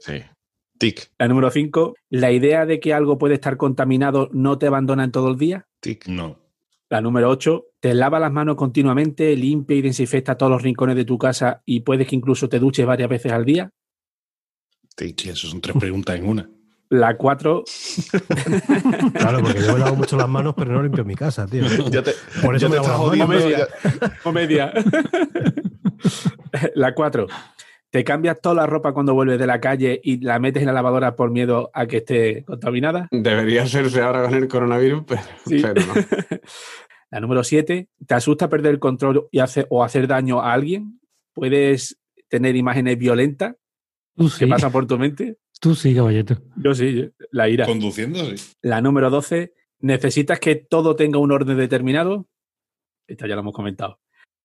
[0.78, 5.04] Tic, La número 5, ¿la idea de que algo puede estar contaminado no te abandona
[5.04, 5.66] en todo el día?
[5.80, 6.06] tic.
[6.08, 6.38] No.
[6.88, 11.04] La número 8, ¿te lavas las manos continuamente, limpia y desinfecta todos los rincones de
[11.04, 13.70] tu casa y puedes que incluso te duches varias veces al día?
[14.96, 15.20] tic.
[15.20, 16.50] Sí, eso son tres preguntas en una.
[16.92, 17.62] La 4,
[19.14, 21.64] Claro, porque yo me lavo mucho las manos, pero no limpio mi casa, tío.
[21.90, 22.12] Te,
[22.42, 23.44] Por eso me te lavo las manos.
[24.24, 24.72] Comedia.
[26.74, 27.26] la 4,
[27.90, 30.72] ¿te cambias toda la ropa cuando vuelves de la calle y la metes en la
[30.72, 33.06] lavadora por miedo a que esté contaminada?
[33.12, 35.62] Debería hacerse ahora con el coronavirus, pero, Sí.
[35.62, 35.94] pero no.
[37.12, 41.00] La número 7, ¿te asusta perder el control y hace, o hacer daño a alguien?
[41.34, 43.54] ¿Puedes tener imágenes violentas
[44.16, 45.36] que sí, pasan por tu mente?
[45.60, 46.36] Tú sí, caballito.
[46.56, 47.66] Yo sí, la ira.
[47.66, 48.52] Conduciendo, sí.
[48.62, 52.26] La número 12, ¿necesitas que todo tenga un orden determinado?
[53.06, 54.00] Esta ya lo hemos comentado.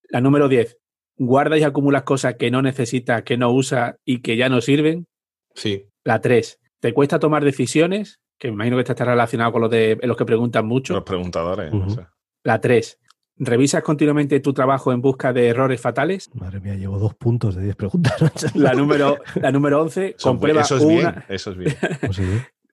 [0.09, 0.77] La número 10,
[1.17, 5.07] ¿guardas y acumulas cosas que no necesitas, que no usas y que ya no sirven?
[5.55, 5.87] Sí.
[6.03, 8.19] La 3, ¿te cuesta tomar decisiones?
[8.37, 10.93] Que me imagino que esta está relacionado con los de los que preguntan mucho.
[10.93, 11.73] Los preguntadores.
[11.73, 12.11] O sea.
[12.43, 12.99] La 3,
[13.37, 16.29] ¿revisas continuamente tu trabajo en busca de errores fatales?
[16.33, 18.15] Madre mía, llevo dos puntos de diez preguntas.
[18.55, 20.93] La número, la número 11, Eso, comprueba eso es una.
[21.11, 21.75] bien, eso es bien.
[22.01, 22.23] Pues sí,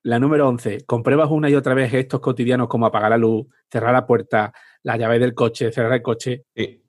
[0.03, 3.93] La número 11, compruebas una y otra vez gestos cotidianos como apagar la luz, cerrar
[3.93, 4.53] la puerta,
[4.83, 6.45] la llave del coche, cerrar el coche.
[6.55, 6.81] Sí.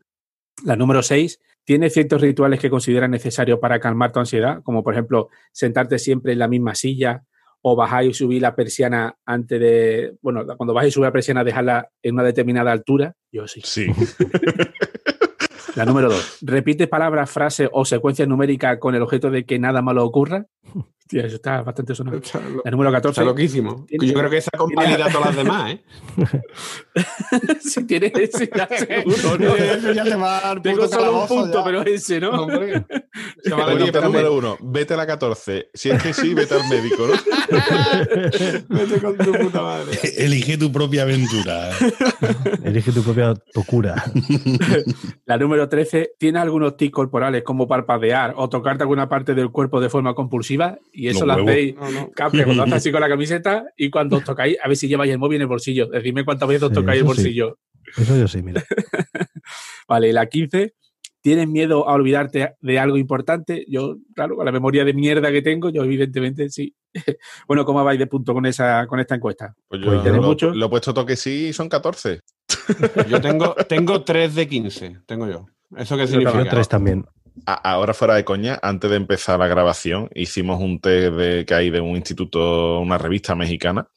[0.64, 4.94] La número 6, tienes ciertos rituales que consideras necesarios para calmar tu ansiedad, como por
[4.94, 7.24] ejemplo sentarte siempre en la misma silla
[7.66, 11.42] o bajar y subir la persiana antes de, bueno, cuando bajas y subes la persiana
[11.42, 13.14] dejarla en una determinada altura.
[13.32, 13.62] Yo sí.
[13.64, 13.86] Sí.
[15.74, 19.82] La número 2, repites palabras, frases o secuencias numéricas con el objeto de que nada
[19.82, 20.46] malo ocurra.
[21.06, 22.16] Hostia, eso está bastante sonado.
[22.24, 23.84] Está, lo- La número 14, está loquísimo.
[23.86, 25.80] Tiene- Yo creo que esa convalida a todas las demás, ¿eh?
[27.60, 29.54] si tienes ese, ya seguro, ¿no?
[29.56, 31.64] Eso ya te va a dar Tengo solo un punto, ya.
[31.64, 32.30] pero ese, ¿no?
[32.30, 32.86] Hombre,
[33.42, 35.68] se vale Bueno, número uno, vete a la 14.
[35.74, 37.14] Si es que sí, vete al médico, ¿no?
[38.68, 39.98] Vete con tu puta madre.
[40.16, 41.70] Elige tu propia aventura.
[42.64, 44.02] elige tu propia locura.
[45.26, 49.80] La número 13, ¿tienes algunos tics corporales como parpadear o tocarte alguna parte del cuerpo
[49.80, 50.78] de forma compulsiva?
[50.92, 54.24] Y eso Los lo hacéis, No, cuando haces así con la camiseta y cuando os
[54.24, 55.86] tocáis, a ver si lleváis el móvil en el bolsillo.
[55.86, 57.22] Decidme cuántas veces os Sí, tocáis el eso sí.
[57.22, 57.58] bolsillo.
[57.96, 58.62] Eso yo sí, mira.
[59.88, 60.74] Vale, y la 15,
[61.20, 63.64] ¿tienes miedo a olvidarte de algo importante?
[63.68, 66.74] Yo, claro, con la memoria de mierda que tengo, yo evidentemente sí.
[67.48, 69.54] bueno, ¿cómo vais de punto con, esa, con esta encuesta?
[69.68, 70.52] Pues yo Pues ¿tiene lo, mucho?
[70.54, 72.20] lo he puesto toque sí y son 14.
[73.08, 75.46] Yo tengo, tengo 3 de 15, tengo yo.
[75.76, 76.48] ¿Eso qué Yo significa?
[76.48, 77.04] tres también.
[77.46, 81.70] Ahora fuera de coña, antes de empezar la grabación, hicimos un test de, que hay
[81.70, 83.88] de un instituto, una revista mexicana,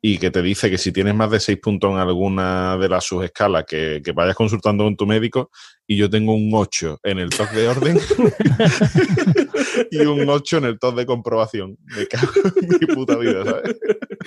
[0.00, 3.04] y que te dice que si tienes más de 6 puntos en alguna de las
[3.04, 5.50] subescalas, que, que vayas consultando con tu médico,
[5.86, 7.98] y yo tengo un 8 en el top de orden
[9.90, 11.76] y un 8 en el top de comprobación.
[11.96, 13.78] Me cago en mi puta vida, ¿sabes?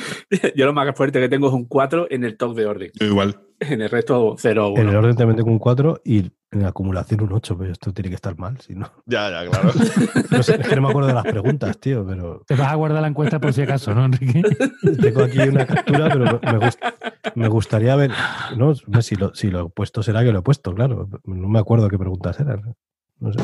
[0.55, 2.91] yo lo más fuerte que tengo es un 4 en el top de orden.
[3.01, 3.39] Igual.
[3.59, 4.99] En el resto, 0 o En el 1.
[4.99, 8.15] orden también tengo un 4 y en la acumulación un 8, pero esto tiene que
[8.15, 8.89] estar mal, si no.
[9.05, 9.71] Ya, ya, claro.
[10.31, 12.75] No sé, es que no me acuerdo de las preguntas, tío, pero Te vas a
[12.75, 14.41] guardar la encuesta por si acaso, ¿no, Enrique?
[15.01, 16.93] tengo aquí una captura, pero me, me gust-
[17.35, 18.11] me gustaría ver.
[18.57, 21.09] No, No sé si lo, si lo he puesto, será que lo he puesto, claro.
[21.25, 22.75] No me acuerdo qué preguntas eran.
[23.19, 23.39] No sé.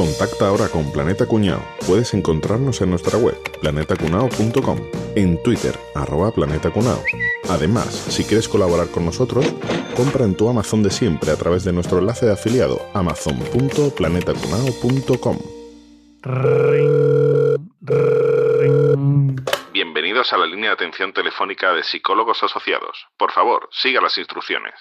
[0.00, 1.62] Contacta ahora con Planeta Cuñao.
[1.86, 4.78] Puedes encontrarnos en nuestra web, planetacunao.com,
[5.14, 7.04] en Twitter, arroba planetacunao.
[7.50, 9.44] Además, si quieres colaborar con nosotros,
[9.94, 15.38] compra en tu Amazon de siempre a través de nuestro enlace de afiliado, amazon.planetacunao.com.
[19.74, 23.06] Bienvenidos a la línea de atención telefónica de psicólogos asociados.
[23.18, 24.72] Por favor, siga las instrucciones.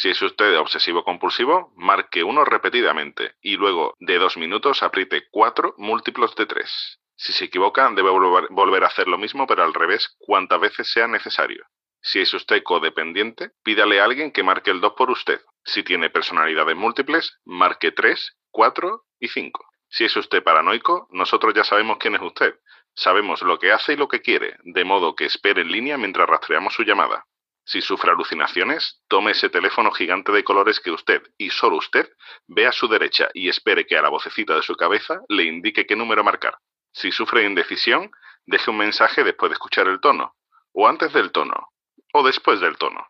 [0.00, 5.74] Si es usted obsesivo compulsivo, marque uno repetidamente y luego de dos minutos apriete cuatro
[5.76, 7.00] múltiplos de tres.
[7.16, 11.08] Si se equivoca, debe volver, a hacer lo mismo, pero al revés, cuantas veces sea
[11.08, 11.66] necesario.
[12.00, 15.40] Si es usted codependiente, pídale a alguien que marque el 2 por usted.
[15.64, 19.64] Si tiene personalidades múltiples, marque 3, 4 y 5.
[19.88, 22.54] Si es usted paranoico, nosotros ya sabemos quién es usted.
[22.94, 26.28] Sabemos lo que hace y lo que quiere, de modo que espere en línea mientras
[26.28, 27.26] rastreamos su llamada.
[27.68, 32.10] Si sufre alucinaciones, tome ese teléfono gigante de colores que usted, y solo usted,
[32.46, 35.84] ve a su derecha y espere que a la vocecita de su cabeza le indique
[35.84, 36.56] qué número marcar.
[36.92, 38.10] Si sufre indecisión,
[38.46, 40.34] deje un mensaje después de escuchar el tono,
[40.72, 41.74] o antes del tono,
[42.14, 43.06] o después del tono,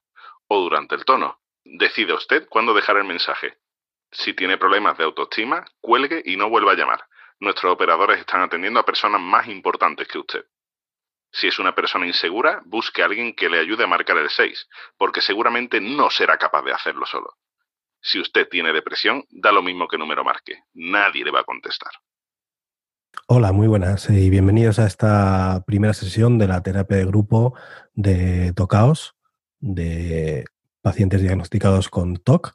[0.48, 1.40] o durante el tono.
[1.62, 3.58] Decida usted cuándo dejar el mensaje.
[4.10, 7.04] Si tiene problemas de autoestima, cuelgue y no vuelva a llamar.
[7.38, 10.44] Nuestros operadores están atendiendo a personas más importantes que usted.
[11.30, 14.68] Si es una persona insegura, busque a alguien que le ayude a marcar el 6,
[14.96, 17.36] porque seguramente no será capaz de hacerlo solo.
[18.00, 20.62] Si usted tiene depresión, da lo mismo que número marque.
[20.74, 21.90] Nadie le va a contestar.
[23.26, 27.54] Hola, muy buenas y bienvenidos a esta primera sesión de la terapia de grupo
[27.94, 29.16] de TOCAOS,
[29.58, 30.46] de
[30.80, 32.54] pacientes diagnosticados con TOC.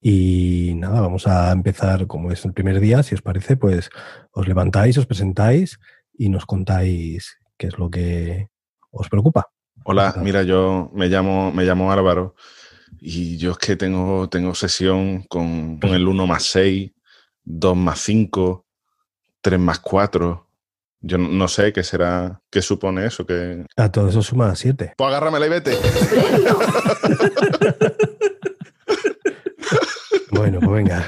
[0.00, 3.02] Y nada, vamos a empezar como es el primer día.
[3.02, 3.90] Si os parece, pues
[4.30, 5.78] os levantáis, os presentáis
[6.14, 8.48] y nos contáis qué es lo que
[8.90, 9.48] os preocupa.
[9.84, 12.34] Hola, mira, yo me llamo, me llamo Álvaro
[13.00, 16.90] y yo es que tengo, tengo sesión con, con el 1 más 6,
[17.44, 18.66] 2 más 5,
[19.42, 20.48] 3 más 4.
[21.02, 23.64] Yo no- sé qué será, qué supone eso, que...
[23.76, 24.94] A todo eso suma 7.
[24.96, 25.78] Pues agárramela y vete.
[30.30, 31.04] Bueno, pues venga.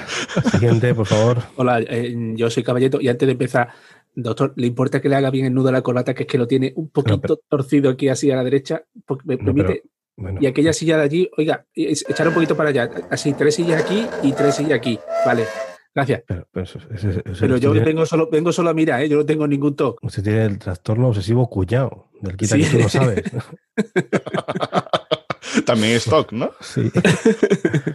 [0.52, 1.38] Siguiente, por favor.
[1.56, 3.70] Hola, eh, yo soy Caballeto y antes de empezar,
[4.14, 6.38] doctor, ¿le importa que le haga bien el nudo a la corbata, que es que
[6.38, 8.84] lo tiene un poquito pero- torcido aquí así a la derecha?
[9.06, 9.66] Porque me No, permite.
[9.66, 9.82] pero-
[10.16, 12.88] Bueno, Y aquella silla de allí, oiga, es- echar un poquito para allá.
[13.10, 14.96] Así, tres sillas aquí y tres sillas aquí.
[15.26, 15.44] Vale,
[15.92, 16.22] gracias.
[16.24, 19.02] pero, pero eso- eso- eso- Pero usted yo tiene- vengo solo, vengo solo a mirar,
[19.02, 19.08] ¿eh?
[19.08, 20.06] yo no tengo ningún toque.
[20.06, 22.62] Usted tiene el trastorno obsesivo cuñado, del quita Sí.
[22.62, 23.24] que tú no sabes.
[25.66, 26.50] También es TOC, ¿no?
[26.60, 26.90] Sí.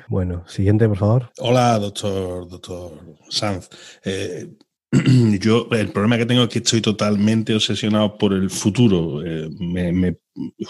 [0.08, 1.32] Bueno, siguiente, por favor.
[1.40, 2.92] Hola, doctor, doctor
[3.30, 3.70] Sanz.
[4.04, 4.48] Eh,
[5.40, 9.24] yo, el problema que tengo es que estoy totalmente obsesionado por el futuro.
[9.26, 10.18] Eh, me, me-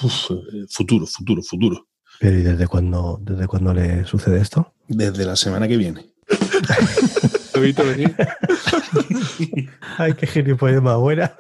[0.02, 1.88] uf, eh, futuro, futuro, futuro.
[2.20, 4.74] Pero ¿y desde cuándo, desde cuándo le sucede esto?
[4.88, 6.06] Desde la semana que viene.
[7.56, 8.16] Lo he visto venir.
[9.98, 11.34] Ay, qué gilipollas más buena.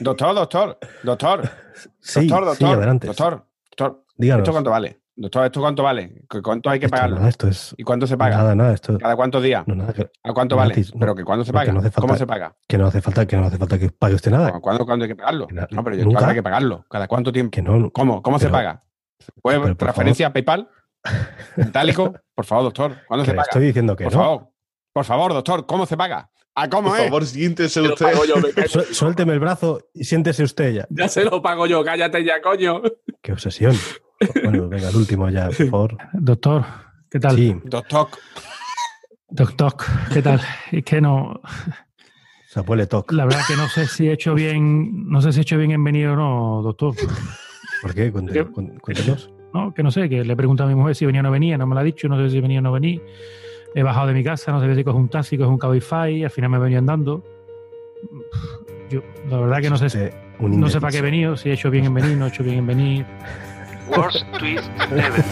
[0.00, 1.50] Doctor, doctor, doctor,
[2.00, 3.06] Sí, doctor, doctor, sí, adelante.
[3.08, 4.04] doctor, doctor.
[4.16, 4.42] Díganos.
[4.44, 5.00] ¿Esto cuánto vale?
[5.16, 6.24] Doctor, ¿esto cuánto vale?
[6.28, 7.16] ¿Cu- ¿Cuánto hay que Esto, pagarlo?
[7.16, 7.72] nada, esto es...
[7.78, 8.36] ¿Y cuánto se paga?
[8.38, 8.98] Nada, nada, esto...
[8.98, 9.62] ¿Cada cuántos días?
[9.68, 10.94] No, nada, que, ¿A cuánto gratis, vale?
[10.94, 11.72] no, ¿Pero que cuándo se paga?
[11.72, 12.56] no ¿Cómo se paga?
[12.66, 14.58] que no hace falta que no hace falta que pague usted nada.
[14.60, 15.46] ¿Cuándo, cuándo hay que pagarlo?
[15.46, 16.26] Que No, pero yo nunca.
[16.28, 16.84] hay que pagarlo.
[16.90, 17.52] ¿Cada cuánto tiempo?
[17.52, 17.90] Que no...
[17.92, 18.22] ¿Cómo?
[18.22, 18.82] ¿Cómo se paga?
[19.40, 20.68] ¿Puede transferencia a PayPal?
[21.56, 22.12] ¿Metálico?
[22.34, 22.96] Por favor, doctor.
[23.06, 23.42] ¿Cuándo se paga?
[23.42, 24.18] estoy diciendo que Por no.
[24.18, 24.48] favor.
[24.92, 25.66] Por favor, doctor.
[25.66, 26.30] ¿Cómo se paga?
[26.56, 27.04] ¿A cómo Por es?
[27.04, 28.06] favor, siéntese usted.
[28.26, 30.86] yo, Suélteme el brazo y siéntese usted ya.
[30.90, 32.82] Ya se lo pago yo, cállate ya, coño.
[33.22, 33.74] Qué obsesión.
[34.42, 35.98] Bueno, venga, el último ya, por favor.
[36.12, 36.64] Doctor,
[37.10, 37.36] ¿qué tal?
[37.36, 38.08] Sí, Doctor.
[39.28, 39.74] Doctor,
[40.12, 40.40] ¿qué tal?
[40.70, 41.40] Es que no,
[42.54, 43.10] se huele toc.
[43.10, 45.72] la verdad que no sé si he hecho bien, no sé si he hecho bien
[45.72, 46.94] en venir o no, doctor.
[47.82, 48.12] ¿Por qué?
[48.12, 49.28] Cuéntenos.
[49.52, 51.58] No, que no sé, que le pregunto a mi mujer si venía o no venía,
[51.58, 53.00] no me lo ha dicho, no sé si venía o no venía.
[53.74, 56.30] He bajado de mi casa, no sé si coge un taxi, coge un Cabify, al
[56.30, 57.24] final me venía andando.
[58.88, 61.54] Yo, la verdad que no sé, un no sé para qué he venido, si he
[61.54, 63.06] hecho bien en venir, no he hecho bien en venir.
[63.88, 65.24] Worst twist ever.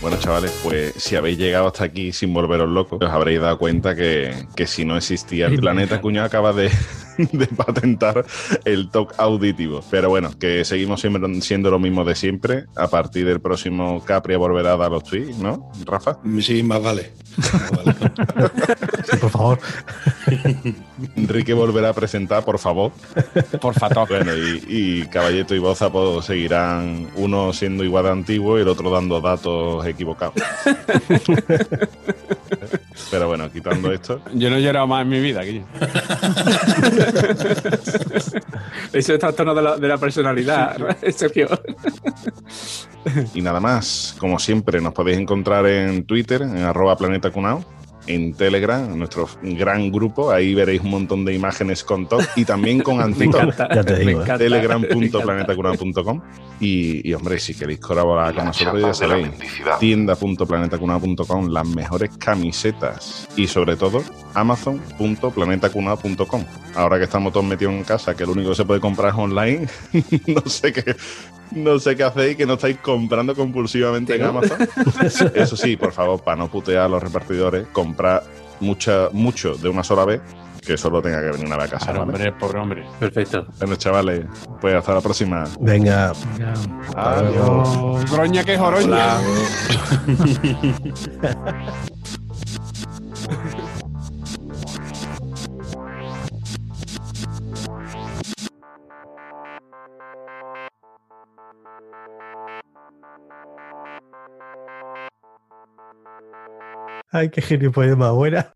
[0.00, 3.94] Bueno, chavales, pues si habéis llegado hasta aquí sin volveros locos, os habréis dado cuenta
[3.94, 6.02] que, que si no existía el planeta.
[6.02, 6.70] Cuñado acaba de,
[7.32, 8.24] de patentar
[8.64, 9.82] el TOC auditivo.
[9.90, 12.66] Pero bueno, que seguimos siempre siendo lo mismo de siempre.
[12.76, 16.18] A partir del próximo Capria volverá a dar los tweets, ¿no, Rafa?
[16.40, 17.12] Sí, más vale.
[17.36, 17.94] Más vale.
[19.10, 19.58] Sí, por favor.
[21.16, 22.92] Enrique volverá a presentar, por favor.
[23.60, 24.08] Por favor.
[24.08, 28.68] Bueno, y, y Caballeto y Boza pues, seguirán uno siendo igual de antiguo y el
[28.68, 30.34] otro dando datos equivocados.
[33.10, 35.64] Pero bueno, quitando esto, Yo no he llorado más en mi vida, Guille.
[38.92, 40.76] Ese es trastorno de la, de la personalidad,
[41.14, 41.48] Sergio.
[43.34, 47.62] Y nada más, como siempre, nos podéis encontrar en Twitter, en arroba Planeta Cunao,
[48.06, 52.44] en Telegram, en nuestro gran grupo, ahí veréis un montón de imágenes con TOC y
[52.44, 53.48] también con digo, ¿eh?
[54.38, 56.20] telegram.planetacunao.com
[56.60, 59.28] y, y hombre, si queréis colaborar con nosotros ya sabéis
[59.78, 63.28] tienda.planetacunao.com las mejores camisetas.
[63.36, 64.02] Y sobre todo
[64.34, 66.44] amazon.planetacunao.com
[66.74, 69.18] ahora que estamos todos metidos en casa que lo único que se puede comprar es
[69.18, 69.68] online
[70.26, 70.96] no sé qué,
[71.52, 74.24] No sé qué hacéis, que no estáis comprando compulsivamente en.
[74.24, 74.58] Amazon.
[75.34, 78.24] Eso sí, por favor, para no putear a los repartidores, comprar
[78.60, 80.20] mucha, mucho de una sola vez,
[80.60, 81.86] que solo tenga que venir una vez a casa.
[81.92, 82.12] Claro, ¿vale?
[82.12, 82.84] hombre, pobre hombre.
[82.98, 83.46] Perfecto.
[83.58, 84.26] Bueno, chavales,
[84.60, 85.44] pues hasta la próxima.
[85.60, 86.54] Venga, Ya.
[86.96, 88.10] Adiós.
[88.10, 89.18] Groña que joroña.
[107.10, 108.52] ay, qué gilipollas más buena.